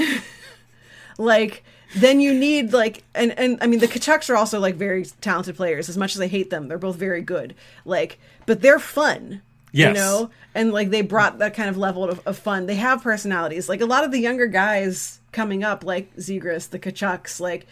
like, 1.17 1.63
then 1.95 2.19
you 2.19 2.33
need 2.33 2.71
like 2.71 3.03
and 3.15 3.31
and 3.39 3.57
I 3.61 3.67
mean 3.67 3.79
the 3.79 3.87
Tkachuks 3.87 4.29
are 4.29 4.35
also 4.35 4.59
like 4.59 4.75
very 4.75 5.05
talented 5.21 5.55
players. 5.55 5.89
As 5.89 5.97
much 5.97 6.15
as 6.15 6.21
I 6.21 6.27
hate 6.27 6.49
them, 6.49 6.67
they're 6.67 6.77
both 6.77 6.97
very 6.97 7.21
good. 7.21 7.55
Like, 7.83 8.19
but 8.45 8.61
they're 8.61 8.79
fun. 8.79 9.41
Yes. 9.71 9.89
You 9.89 9.93
know, 9.95 10.29
and 10.53 10.71
like 10.71 10.89
they 10.89 11.01
brought 11.01 11.39
that 11.39 11.53
kind 11.53 11.69
of 11.69 11.77
level 11.77 12.03
of, 12.03 12.25
of 12.27 12.37
fun. 12.37 12.65
They 12.65 12.75
have 12.75 13.01
personalities. 13.01 13.69
Like 13.69 13.81
a 13.81 13.85
lot 13.85 14.03
of 14.03 14.11
the 14.11 14.19
younger 14.19 14.47
guys 14.47 15.19
coming 15.31 15.63
up, 15.63 15.83
like 15.83 16.15
Zegras, 16.15 16.69
the 16.69 16.79
Tkachuks, 16.79 17.39
like 17.39 17.67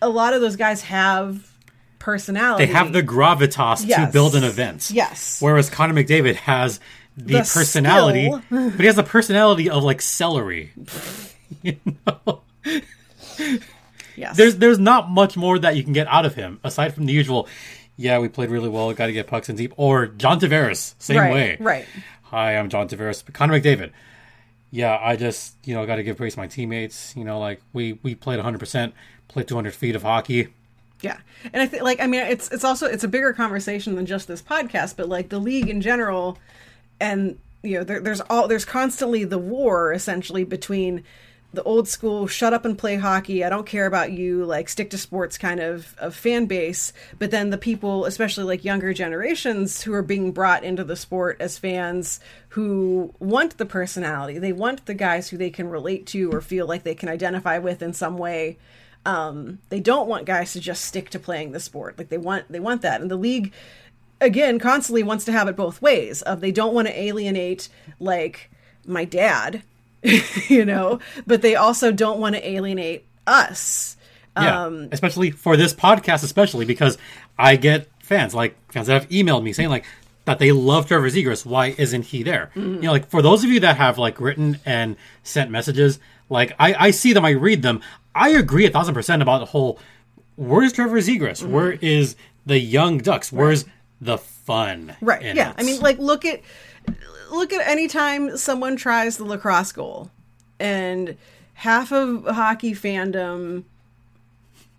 a 0.00 0.08
lot 0.08 0.34
of 0.34 0.40
those 0.40 0.56
guys 0.56 0.82
have 0.82 1.50
personality. 1.98 2.66
they 2.66 2.72
have 2.72 2.92
the 2.92 3.02
gravitas 3.02 3.86
to 3.86 4.12
build 4.12 4.34
an 4.34 4.44
event. 4.44 4.90
Yes. 4.90 5.40
Whereas 5.40 5.70
Connor 5.70 5.94
McDavid 5.94 6.34
has 6.36 6.80
the, 7.16 7.34
The 7.34 7.38
personality, 7.38 8.26
skill. 8.26 8.70
but 8.70 8.80
he 8.80 8.86
has 8.86 8.96
the 8.96 9.02
personality 9.02 9.70
of 9.70 9.82
like 9.82 10.02
celery. 10.02 10.72
you 11.62 11.76
know? 12.06 12.42
yes. 14.16 14.36
There's 14.36 14.56
there's 14.56 14.78
not 14.78 15.10
much 15.10 15.36
more 15.36 15.58
that 15.58 15.76
you 15.76 15.84
can 15.84 15.92
get 15.92 16.06
out 16.08 16.26
of 16.26 16.34
him 16.34 16.60
aside 16.64 16.94
from 16.94 17.06
the 17.06 17.12
usual. 17.12 17.48
Yeah, 17.96 18.18
we 18.18 18.28
played 18.28 18.50
really 18.50 18.68
well. 18.68 18.92
Got 18.92 19.06
to 19.06 19.12
get 19.12 19.26
pucks 19.26 19.48
in 19.48 19.56
deep. 19.56 19.72
Or 19.76 20.06
John 20.06 20.40
Tavares, 20.40 20.94
same 20.98 21.18
right, 21.18 21.32
way. 21.32 21.56
Right. 21.60 21.86
Hi, 22.24 22.56
I'm 22.56 22.68
John 22.68 22.88
Tavares. 22.88 23.32
Connor 23.32 23.60
McDavid. 23.60 23.92
Yeah, 24.70 24.98
I 25.00 25.14
just 25.14 25.54
you 25.64 25.74
know 25.74 25.86
got 25.86 25.96
to 25.96 26.02
give 26.02 26.16
praise 26.16 26.34
to 26.34 26.40
my 26.40 26.48
teammates. 26.48 27.14
You 27.16 27.24
know, 27.24 27.38
like 27.38 27.60
we 27.72 27.98
we 28.02 28.14
played 28.14 28.36
100, 28.36 28.58
percent 28.58 28.94
played 29.28 29.46
200 29.46 29.74
feet 29.74 29.94
of 29.94 30.02
hockey. 30.02 30.48
Yeah, 31.00 31.18
and 31.52 31.62
I 31.62 31.66
think 31.66 31.82
like 31.82 32.00
I 32.00 32.06
mean 32.06 32.22
it's 32.22 32.50
it's 32.50 32.64
also 32.64 32.86
it's 32.86 33.04
a 33.04 33.08
bigger 33.08 33.32
conversation 33.32 33.94
than 33.94 34.06
just 34.06 34.26
this 34.26 34.42
podcast, 34.42 34.96
but 34.96 35.08
like 35.08 35.28
the 35.28 35.38
league 35.38 35.68
in 35.68 35.80
general, 35.80 36.38
and 37.00 37.38
you 37.62 37.78
know 37.78 37.84
there, 37.84 38.00
there's 38.00 38.20
all 38.22 38.48
there's 38.48 38.64
constantly 38.64 39.24
the 39.24 39.38
war 39.38 39.92
essentially 39.92 40.44
between 40.44 41.02
the 41.52 41.62
old 41.62 41.86
school 41.86 42.26
shut 42.26 42.52
up 42.52 42.64
and 42.64 42.76
play 42.76 42.96
hockey 42.96 43.44
i 43.44 43.48
don't 43.48 43.66
care 43.66 43.86
about 43.86 44.12
you 44.12 44.44
like 44.44 44.68
stick 44.68 44.90
to 44.90 44.98
sports 44.98 45.38
kind 45.38 45.60
of, 45.60 45.94
of 45.98 46.14
fan 46.14 46.46
base 46.46 46.92
but 47.18 47.30
then 47.30 47.50
the 47.50 47.58
people 47.58 48.04
especially 48.04 48.44
like 48.44 48.64
younger 48.64 48.92
generations 48.92 49.82
who 49.82 49.92
are 49.92 50.02
being 50.02 50.32
brought 50.32 50.64
into 50.64 50.84
the 50.84 50.96
sport 50.96 51.36
as 51.40 51.58
fans 51.58 52.20
who 52.50 53.14
want 53.18 53.56
the 53.56 53.66
personality 53.66 54.38
they 54.38 54.52
want 54.52 54.84
the 54.86 54.94
guys 54.94 55.28
who 55.28 55.36
they 55.36 55.50
can 55.50 55.68
relate 55.68 56.06
to 56.06 56.30
or 56.32 56.40
feel 56.40 56.66
like 56.66 56.82
they 56.82 56.94
can 56.94 57.08
identify 57.08 57.58
with 57.58 57.82
in 57.82 57.92
some 57.92 58.18
way 58.18 58.58
um, 59.06 59.58
they 59.68 59.80
don't 59.80 60.08
want 60.08 60.24
guys 60.24 60.54
to 60.54 60.60
just 60.60 60.82
stick 60.82 61.10
to 61.10 61.18
playing 61.18 61.52
the 61.52 61.60
sport 61.60 61.98
like 61.98 62.08
they 62.08 62.18
want 62.18 62.50
they 62.50 62.60
want 62.60 62.82
that 62.82 63.00
and 63.00 63.10
the 63.10 63.16
league 63.16 63.52
again 64.24 64.58
constantly 64.58 65.02
wants 65.02 65.24
to 65.24 65.32
have 65.32 65.46
it 65.48 65.56
both 65.56 65.80
ways 65.80 66.22
of 66.22 66.40
they 66.40 66.50
don't 66.52 66.74
want 66.74 66.88
to 66.88 66.98
alienate 66.98 67.68
like 68.00 68.50
my 68.86 69.04
dad 69.04 69.62
you 70.48 70.64
know 70.64 70.98
but 71.26 71.42
they 71.42 71.54
also 71.54 71.92
don't 71.92 72.18
want 72.18 72.34
to 72.34 72.48
alienate 72.48 73.06
us 73.26 73.96
Yeah, 74.36 74.64
um 74.64 74.88
especially 74.92 75.30
for 75.30 75.56
this 75.56 75.72
podcast, 75.72 76.24
especially 76.24 76.64
because 76.64 76.98
I 77.38 77.56
get 77.56 77.88
fans 78.00 78.34
like 78.34 78.56
fans 78.72 78.88
that 78.88 79.00
have 79.00 79.08
emailed 79.10 79.42
me 79.42 79.52
saying 79.52 79.70
like 79.70 79.84
that 80.26 80.38
they 80.38 80.52
love 80.52 80.86
Trevor 80.86 81.08
Zegras. 81.08 81.46
Why 81.46 81.74
isn't 81.78 82.06
he 82.06 82.22
there? 82.22 82.50
Mm-hmm. 82.54 82.74
You 82.74 82.80
know, 82.82 82.92
like 82.92 83.08
for 83.08 83.22
those 83.22 83.44
of 83.44 83.50
you 83.50 83.60
that 83.60 83.76
have 83.76 83.96
like 83.98 84.20
written 84.20 84.58
and 84.66 84.96
sent 85.22 85.50
messages, 85.50 85.98
like 86.28 86.52
I, 86.58 86.74
I 86.86 86.90
see 86.90 87.12
them, 87.12 87.24
I 87.24 87.30
read 87.30 87.62
them. 87.62 87.80
I 88.14 88.30
agree 88.30 88.66
a 88.66 88.70
thousand 88.70 88.94
percent 88.94 89.22
about 89.22 89.38
the 89.38 89.46
whole. 89.46 89.78
Where's 90.36 90.72
Trevor 90.72 90.98
Zegras? 90.98 91.42
Mm-hmm. 91.42 91.52
Where 91.52 91.72
is 91.72 92.16
the 92.44 92.58
young 92.58 92.98
Ducks? 92.98 93.30
Where's 93.32 93.64
the 94.04 94.18
fun? 94.18 94.94
right 95.00 95.22
yeah 95.22 95.50
it? 95.50 95.56
i 95.58 95.62
mean 95.62 95.80
like 95.80 95.98
look 95.98 96.24
at 96.24 96.40
look 97.30 97.52
at 97.52 97.66
any 97.66 97.88
time 97.88 98.36
someone 98.36 98.76
tries 98.76 99.16
the 99.16 99.24
lacrosse 99.24 99.72
goal 99.72 100.10
and 100.60 101.16
half 101.54 101.92
of 101.92 102.24
hockey 102.26 102.72
fandom 102.72 103.64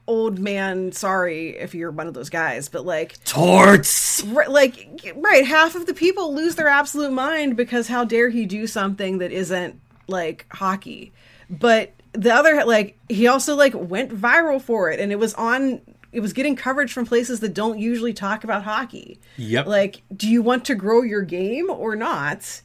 old 0.08 0.38
man 0.38 0.92
sorry 0.92 1.58
if 1.58 1.74
you're 1.74 1.90
one 1.90 2.08
of 2.08 2.14
those 2.14 2.30
guys 2.30 2.70
but 2.70 2.86
like 2.86 3.22
torts. 3.24 4.24
right, 4.26 4.50
like 4.50 5.14
right 5.16 5.46
half 5.46 5.76
of 5.76 5.88
the 5.88 5.94
people 5.94 6.36
lose 6.36 6.56
their 6.56 6.68
absolute 6.68 7.12
mind 7.12 7.58
because 7.58 7.88
how 7.88 8.04
dare 8.06 8.30
he 8.30 8.46
do 8.46 8.68
something 8.68 9.18
that 9.18 9.32
isn't 9.32 9.80
like 10.08 10.46
hockey 10.52 11.12
but 11.50 11.92
the 12.14 12.34
other 12.34 12.64
like 12.66 12.98
he 13.10 13.28
also 13.28 13.56
like 13.56 13.74
went 13.74 14.12
viral 14.12 14.62
for 14.62 14.92
it 14.92 15.00
and 15.00 15.12
it 15.12 15.18
was 15.18 15.34
on 15.34 15.82
it 16.16 16.22
was 16.22 16.34
getting 16.34 16.56
coverage 16.56 16.92
from 16.94 17.06
places 17.06 17.40
that 17.42 17.54
don't 17.54 17.78
usually 17.80 18.14
talk 18.14 18.44
about 18.44 18.64
hockey 18.64 19.20
Yep. 19.38 19.68
like 19.68 20.02
do 20.16 20.28
you 20.28 20.42
want 20.42 20.66
to 20.66 20.76
grow 20.76 21.02
your 21.02 21.22
game 21.22 21.70
or 21.70 21.96
not 21.96 22.62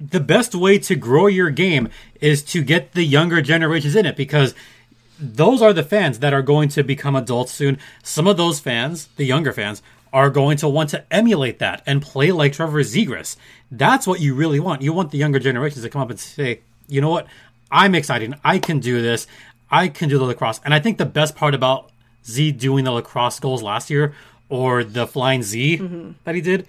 the 0.00 0.20
best 0.20 0.54
way 0.54 0.78
to 0.78 0.94
grow 0.96 1.26
your 1.26 1.50
game 1.50 1.88
is 2.20 2.42
to 2.44 2.62
get 2.62 2.92
the 2.92 3.04
younger 3.04 3.42
generations 3.42 3.94
in 3.94 4.06
it 4.06 4.16
because 4.16 4.54
those 5.18 5.60
are 5.60 5.74
the 5.74 5.82
fans 5.82 6.20
that 6.20 6.32
are 6.32 6.40
going 6.40 6.70
to 6.70 6.82
become 6.82 7.14
adults 7.14 7.52
soon. 7.52 7.78
Some 8.02 8.26
of 8.26 8.38
those 8.38 8.58
fans, 8.58 9.08
the 9.16 9.26
younger 9.26 9.52
fans, 9.52 9.82
are 10.14 10.30
going 10.30 10.56
to 10.56 10.68
want 10.68 10.88
to 10.90 11.04
emulate 11.12 11.58
that 11.58 11.82
and 11.86 12.00
play 12.00 12.32
like 12.32 12.54
Trevor 12.54 12.82
Zegras. 12.82 13.36
That's 13.70 14.06
what 14.06 14.20
you 14.20 14.34
really 14.34 14.58
want. 14.58 14.80
You 14.80 14.94
want 14.94 15.10
the 15.10 15.18
younger 15.18 15.38
generations 15.38 15.84
to 15.84 15.90
come 15.90 16.00
up 16.00 16.08
and 16.08 16.18
say, 16.18 16.60
you 16.88 17.02
know 17.02 17.10
what? 17.10 17.26
I'm 17.70 17.94
excited. 17.94 18.34
I 18.42 18.58
can 18.58 18.80
do 18.80 19.02
this. 19.02 19.26
I 19.70 19.88
can 19.88 20.08
do 20.08 20.18
the 20.18 20.24
lacrosse. 20.24 20.60
And 20.64 20.72
I 20.72 20.80
think 20.80 20.96
the 20.96 21.04
best 21.06 21.36
part 21.36 21.54
about 21.54 21.90
Z 22.26 22.52
doing 22.52 22.84
the 22.84 22.92
lacrosse 22.92 23.40
goals 23.40 23.62
last 23.62 23.90
year 23.90 24.14
or 24.48 24.84
the 24.84 25.06
flying 25.06 25.42
Z 25.42 25.76
that 26.24 26.34
he 26.34 26.40
did 26.40 26.66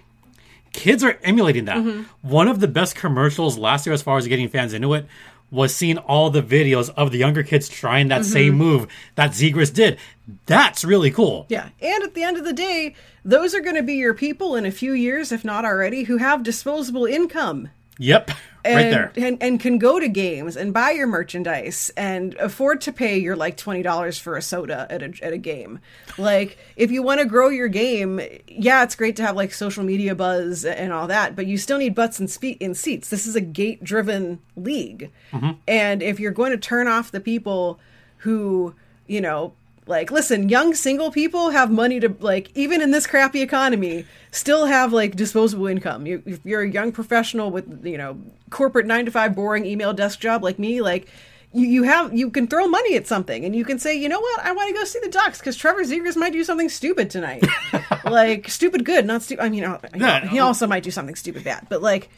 kids 0.73 1.03
are 1.03 1.19
emulating 1.23 1.65
that. 1.65 2.05
One 2.21 2.47
of 2.47 2.61
the 2.61 2.67
best 2.67 2.95
commercials 2.95 3.57
last 3.57 3.85
year, 3.85 3.93
as 3.93 4.01
far 4.01 4.17
as 4.17 4.25
getting 4.27 4.47
fans 4.47 4.73
into 4.73 4.93
it, 4.93 5.05
was 5.51 5.75
seeing 5.75 5.97
all 5.97 6.29
the 6.29 6.41
videos 6.41 6.89
of 6.95 7.11
the 7.11 7.17
younger 7.17 7.43
kids 7.43 7.67
trying 7.67 8.07
that 8.07 8.21
Mm-hmm. 8.21 8.31
same 8.31 8.53
move 8.53 8.87
that 9.15 9.31
Zegras 9.31 9.73
did. 9.73 9.97
That's 10.45 10.85
really 10.85 11.11
cool. 11.11 11.45
Yeah. 11.49 11.67
And 11.81 12.03
at 12.03 12.13
the 12.13 12.23
end 12.23 12.37
of 12.37 12.45
the 12.45 12.53
day, 12.53 12.95
those 13.25 13.53
are 13.53 13.59
going 13.59 13.75
to 13.75 13.83
be 13.83 13.95
your 13.95 14.13
people 14.13 14.55
in 14.55 14.65
a 14.65 14.71
few 14.71 14.93
years, 14.93 15.33
if 15.33 15.43
not 15.43 15.65
already, 15.65 16.03
who 16.03 16.15
have 16.17 16.41
disposable 16.41 17.05
income. 17.05 17.67
Yep, 18.01 18.31
And, 18.65 18.75
right 18.75 18.89
there. 18.89 19.11
and 19.27 19.37
and 19.41 19.59
can 19.59 19.77
go 19.77 19.99
to 19.99 20.07
games 20.07 20.57
and 20.57 20.73
buy 20.73 20.89
your 20.91 21.05
merchandise 21.05 21.91
and 21.95 22.33
afford 22.35 22.81
to 22.81 22.91
pay 22.91 23.19
your 23.19 23.35
like 23.35 23.57
twenty 23.57 23.83
dollars 23.83 24.17
for 24.17 24.35
a 24.35 24.41
soda 24.41 24.87
at 24.89 25.03
a 25.03 25.13
at 25.21 25.33
a 25.33 25.37
game. 25.37 25.79
Like 26.17 26.57
if 26.75 26.89
you 26.89 27.03
want 27.03 27.19
to 27.19 27.25
grow 27.25 27.49
your 27.49 27.67
game, 27.67 28.19
yeah, 28.47 28.83
it's 28.83 28.95
great 28.95 29.15
to 29.17 29.23
have 29.23 29.35
like 29.35 29.53
social 29.53 29.83
media 29.83 30.15
buzz 30.15 30.65
and 30.65 30.91
all 30.91 31.07
that, 31.07 31.35
but 31.35 31.45
you 31.45 31.57
still 31.59 31.77
need 31.77 31.93
butts 31.93 32.19
and 32.19 32.29
spe- 32.29 32.59
in 32.59 32.73
seats. 32.73 33.09
This 33.09 33.27
is 33.27 33.35
a 33.35 33.41
gate 33.41 33.83
driven 33.83 34.39
league, 34.55 35.11
mm-hmm. 35.31 35.51
and 35.67 36.01
if 36.01 36.19
you're 36.19 36.31
going 36.31 36.51
to 36.51 36.57
turn 36.57 36.87
off 36.87 37.11
the 37.11 37.19
people 37.21 37.79
who 38.17 38.73
you 39.07 39.21
know 39.21 39.53
like 39.87 40.11
listen 40.11 40.47
young 40.47 40.75
single 40.75 41.11
people 41.11 41.49
have 41.49 41.71
money 41.71 41.99
to 41.99 42.15
like 42.19 42.51
even 42.55 42.81
in 42.81 42.91
this 42.91 43.07
crappy 43.07 43.41
economy 43.41 44.05
still 44.31 44.65
have 44.65 44.93
like 44.93 45.15
disposable 45.15 45.67
income. 45.67 46.05
You, 46.05 46.21
if 46.25 46.39
you're 46.45 46.61
a 46.61 46.69
young 46.69 46.91
professional 46.91 47.51
with 47.51 47.85
you 47.85 47.97
know 47.97 48.19
corporate 48.49 48.85
nine 48.85 49.05
to 49.05 49.11
five 49.11 49.35
boring 49.35 49.65
email 49.65 49.93
desk 49.93 50.19
job 50.19 50.43
like 50.43 50.59
me 50.59 50.81
like 50.81 51.07
you, 51.53 51.67
you 51.67 51.83
have 51.83 52.15
you 52.15 52.29
can 52.29 52.47
throw 52.47 52.67
money 52.67 52.95
at 52.95 53.07
something 53.07 53.43
and 53.43 53.55
you 53.55 53.65
can 53.65 53.79
say 53.79 53.95
you 53.97 54.07
know 54.07 54.19
what? 54.19 54.39
I 54.41 54.51
want 54.51 54.69
to 54.69 54.73
go 54.73 54.85
see 54.85 54.99
the 55.03 55.09
ducks 55.09 55.39
because 55.39 55.57
trevor 55.57 55.83
zegras 55.83 56.15
might 56.15 56.31
do 56.31 56.43
something 56.43 56.69
stupid 56.69 57.09
tonight. 57.09 57.45
Like 58.03 58.49
stupid 58.49 58.83
good 58.83 59.05
not 59.05 59.21
stupid 59.21 59.43
i 59.43 59.49
mean 59.49 59.63
uh, 59.63 59.79
Yeah, 59.95 60.27
he 60.27 60.39
also 60.39 60.65
might 60.67 60.83
do 60.83 60.91
something 60.91 61.15
stupid 61.15 61.43
bad 61.43 61.67
but 61.69 61.81
like 61.81 62.09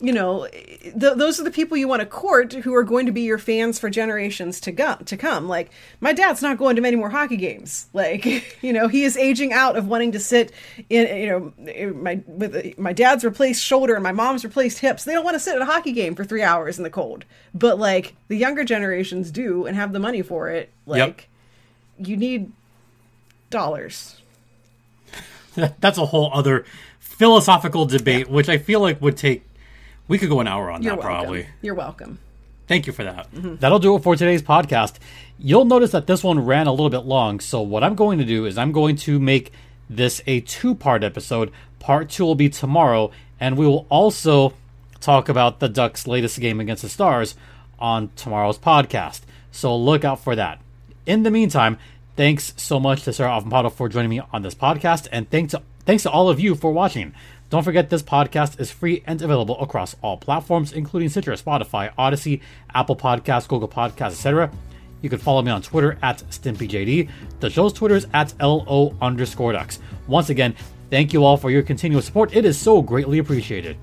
you 0.00 0.12
know, 0.12 0.46
th- 0.48 0.94
those 0.94 1.38
are 1.38 1.44
the 1.44 1.50
people 1.50 1.76
you 1.76 1.86
want 1.86 2.00
to 2.00 2.06
court 2.06 2.52
who 2.52 2.74
are 2.74 2.82
going 2.82 3.06
to 3.06 3.12
be 3.12 3.22
your 3.22 3.38
fans 3.38 3.78
for 3.78 3.90
generations 3.90 4.60
to 4.60 4.72
go- 4.72 4.96
to 5.04 5.16
come. 5.16 5.48
Like 5.48 5.70
my 6.00 6.12
dad's 6.12 6.42
not 6.42 6.58
going 6.58 6.76
to 6.76 6.82
many 6.82 6.96
more 6.96 7.10
hockey 7.10 7.36
games. 7.36 7.86
Like 7.92 8.58
you 8.62 8.72
know, 8.72 8.88
he 8.88 9.04
is 9.04 9.16
aging 9.16 9.52
out 9.52 9.76
of 9.76 9.86
wanting 9.86 10.12
to 10.12 10.20
sit 10.20 10.52
in 10.88 11.16
you 11.16 11.26
know 11.26 11.92
my 11.92 12.22
with 12.26 12.78
my 12.78 12.92
dad's 12.92 13.24
replaced 13.24 13.62
shoulder 13.62 13.94
and 13.94 14.02
my 14.02 14.12
mom's 14.12 14.44
replaced 14.44 14.78
hips. 14.78 15.04
They 15.04 15.12
don't 15.12 15.24
want 15.24 15.34
to 15.34 15.40
sit 15.40 15.54
at 15.54 15.62
a 15.62 15.66
hockey 15.66 15.92
game 15.92 16.14
for 16.14 16.24
three 16.24 16.42
hours 16.42 16.78
in 16.78 16.84
the 16.84 16.90
cold. 16.90 17.24
But 17.54 17.78
like 17.78 18.14
the 18.28 18.36
younger 18.36 18.64
generations 18.64 19.30
do 19.30 19.66
and 19.66 19.76
have 19.76 19.92
the 19.92 20.00
money 20.00 20.22
for 20.22 20.48
it. 20.48 20.70
Like 20.86 21.28
you 21.98 22.16
need 22.16 22.52
dollars. 23.50 24.16
That's 25.80 25.98
a 25.98 26.06
whole 26.06 26.30
other 26.32 26.64
philosophical 26.98 27.84
debate, 27.84 28.30
which 28.30 28.48
I 28.48 28.58
feel 28.58 28.80
like 28.80 29.00
would 29.02 29.16
take. 29.16 29.44
We 30.10 30.18
could 30.18 30.28
go 30.28 30.40
an 30.40 30.48
hour 30.48 30.72
on 30.72 30.82
You're 30.82 30.96
that 30.96 31.04
welcome. 31.04 31.16
probably. 31.22 31.46
You're 31.62 31.74
welcome. 31.76 32.18
Thank 32.66 32.88
you 32.88 32.92
for 32.92 33.04
that. 33.04 33.30
Mm-hmm. 33.32 33.56
That'll 33.60 33.78
do 33.78 33.94
it 33.94 34.02
for 34.02 34.16
today's 34.16 34.42
podcast. 34.42 34.94
You'll 35.38 35.64
notice 35.64 35.92
that 35.92 36.08
this 36.08 36.24
one 36.24 36.44
ran 36.44 36.66
a 36.66 36.72
little 36.72 36.90
bit 36.90 37.04
long, 37.04 37.38
so 37.38 37.60
what 37.60 37.84
I'm 37.84 37.94
going 37.94 38.18
to 38.18 38.24
do 38.24 38.44
is 38.44 38.58
I'm 38.58 38.72
going 38.72 38.96
to 38.96 39.20
make 39.20 39.52
this 39.88 40.20
a 40.26 40.40
two 40.40 40.74
part 40.74 41.04
episode. 41.04 41.52
Part 41.78 42.10
two 42.10 42.24
will 42.24 42.34
be 42.34 42.48
tomorrow, 42.48 43.12
and 43.38 43.56
we 43.56 43.68
will 43.68 43.86
also 43.88 44.52
talk 44.98 45.28
about 45.28 45.60
the 45.60 45.68
Ducks' 45.68 46.08
latest 46.08 46.40
game 46.40 46.58
against 46.58 46.82
the 46.82 46.88
Stars 46.88 47.36
on 47.78 48.10
tomorrow's 48.16 48.58
podcast. 48.58 49.20
So 49.52 49.76
look 49.76 50.04
out 50.04 50.18
for 50.18 50.34
that. 50.34 50.60
In 51.06 51.22
the 51.22 51.30
meantime, 51.30 51.78
thanks 52.16 52.52
so 52.56 52.80
much 52.80 53.04
to 53.04 53.12
Sarah 53.12 53.40
Avampado 53.40 53.72
for 53.72 53.88
joining 53.88 54.10
me 54.10 54.20
on 54.32 54.42
this 54.42 54.56
podcast, 54.56 55.06
and 55.12 55.30
thanks 55.30 55.52
to, 55.52 55.62
thanks 55.86 56.02
to 56.02 56.10
all 56.10 56.28
of 56.28 56.40
you 56.40 56.56
for 56.56 56.72
watching. 56.72 57.14
Don't 57.50 57.64
forget 57.64 57.90
this 57.90 58.02
podcast 58.02 58.60
is 58.60 58.70
free 58.70 59.02
and 59.06 59.20
available 59.20 59.60
across 59.60 59.96
all 60.02 60.16
platforms, 60.16 60.72
including 60.72 61.08
Stitcher, 61.08 61.32
Spotify, 61.32 61.92
Odysee, 61.98 62.40
Apple 62.72 62.94
Podcasts, 62.94 63.48
Google 63.48 63.68
Podcasts, 63.68 64.12
etc. 64.12 64.52
You 65.02 65.10
can 65.10 65.18
follow 65.18 65.42
me 65.42 65.50
on 65.50 65.60
Twitter 65.60 65.98
at 66.00 66.18
StimpyJD. 66.30 67.10
The 67.40 67.50
show's 67.50 67.72
Twitter 67.72 67.96
is 67.96 68.06
at 68.14 68.34
LO 68.40 68.94
underscore 69.02 69.52
ducks. 69.52 69.80
Once 70.06 70.30
again, 70.30 70.54
thank 70.90 71.12
you 71.12 71.24
all 71.24 71.36
for 71.36 71.50
your 71.50 71.62
continuous 71.62 72.06
support. 72.06 72.36
It 72.36 72.44
is 72.44 72.56
so 72.56 72.82
greatly 72.82 73.18
appreciated. 73.18 73.76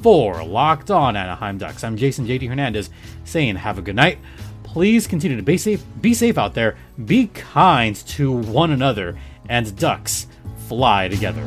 For 0.00 0.42
Locked 0.42 0.90
On 0.90 1.14
Anaheim 1.14 1.58
Ducks, 1.58 1.84
I'm 1.84 1.98
Jason 1.98 2.26
JD 2.26 2.48
Hernandez 2.48 2.88
saying 3.24 3.56
have 3.56 3.76
a 3.76 3.82
good 3.82 3.96
night. 3.96 4.18
Please 4.62 5.06
continue 5.06 5.36
to 5.36 5.42
be 5.42 5.58
safe, 5.58 5.84
be 6.00 6.14
safe 6.14 6.38
out 6.38 6.54
there, 6.54 6.78
be 7.04 7.26
kind 7.26 7.96
to 7.96 8.32
one 8.32 8.70
another, 8.70 9.18
and 9.50 9.76
ducks 9.76 10.26
fly 10.68 11.08
together. 11.08 11.44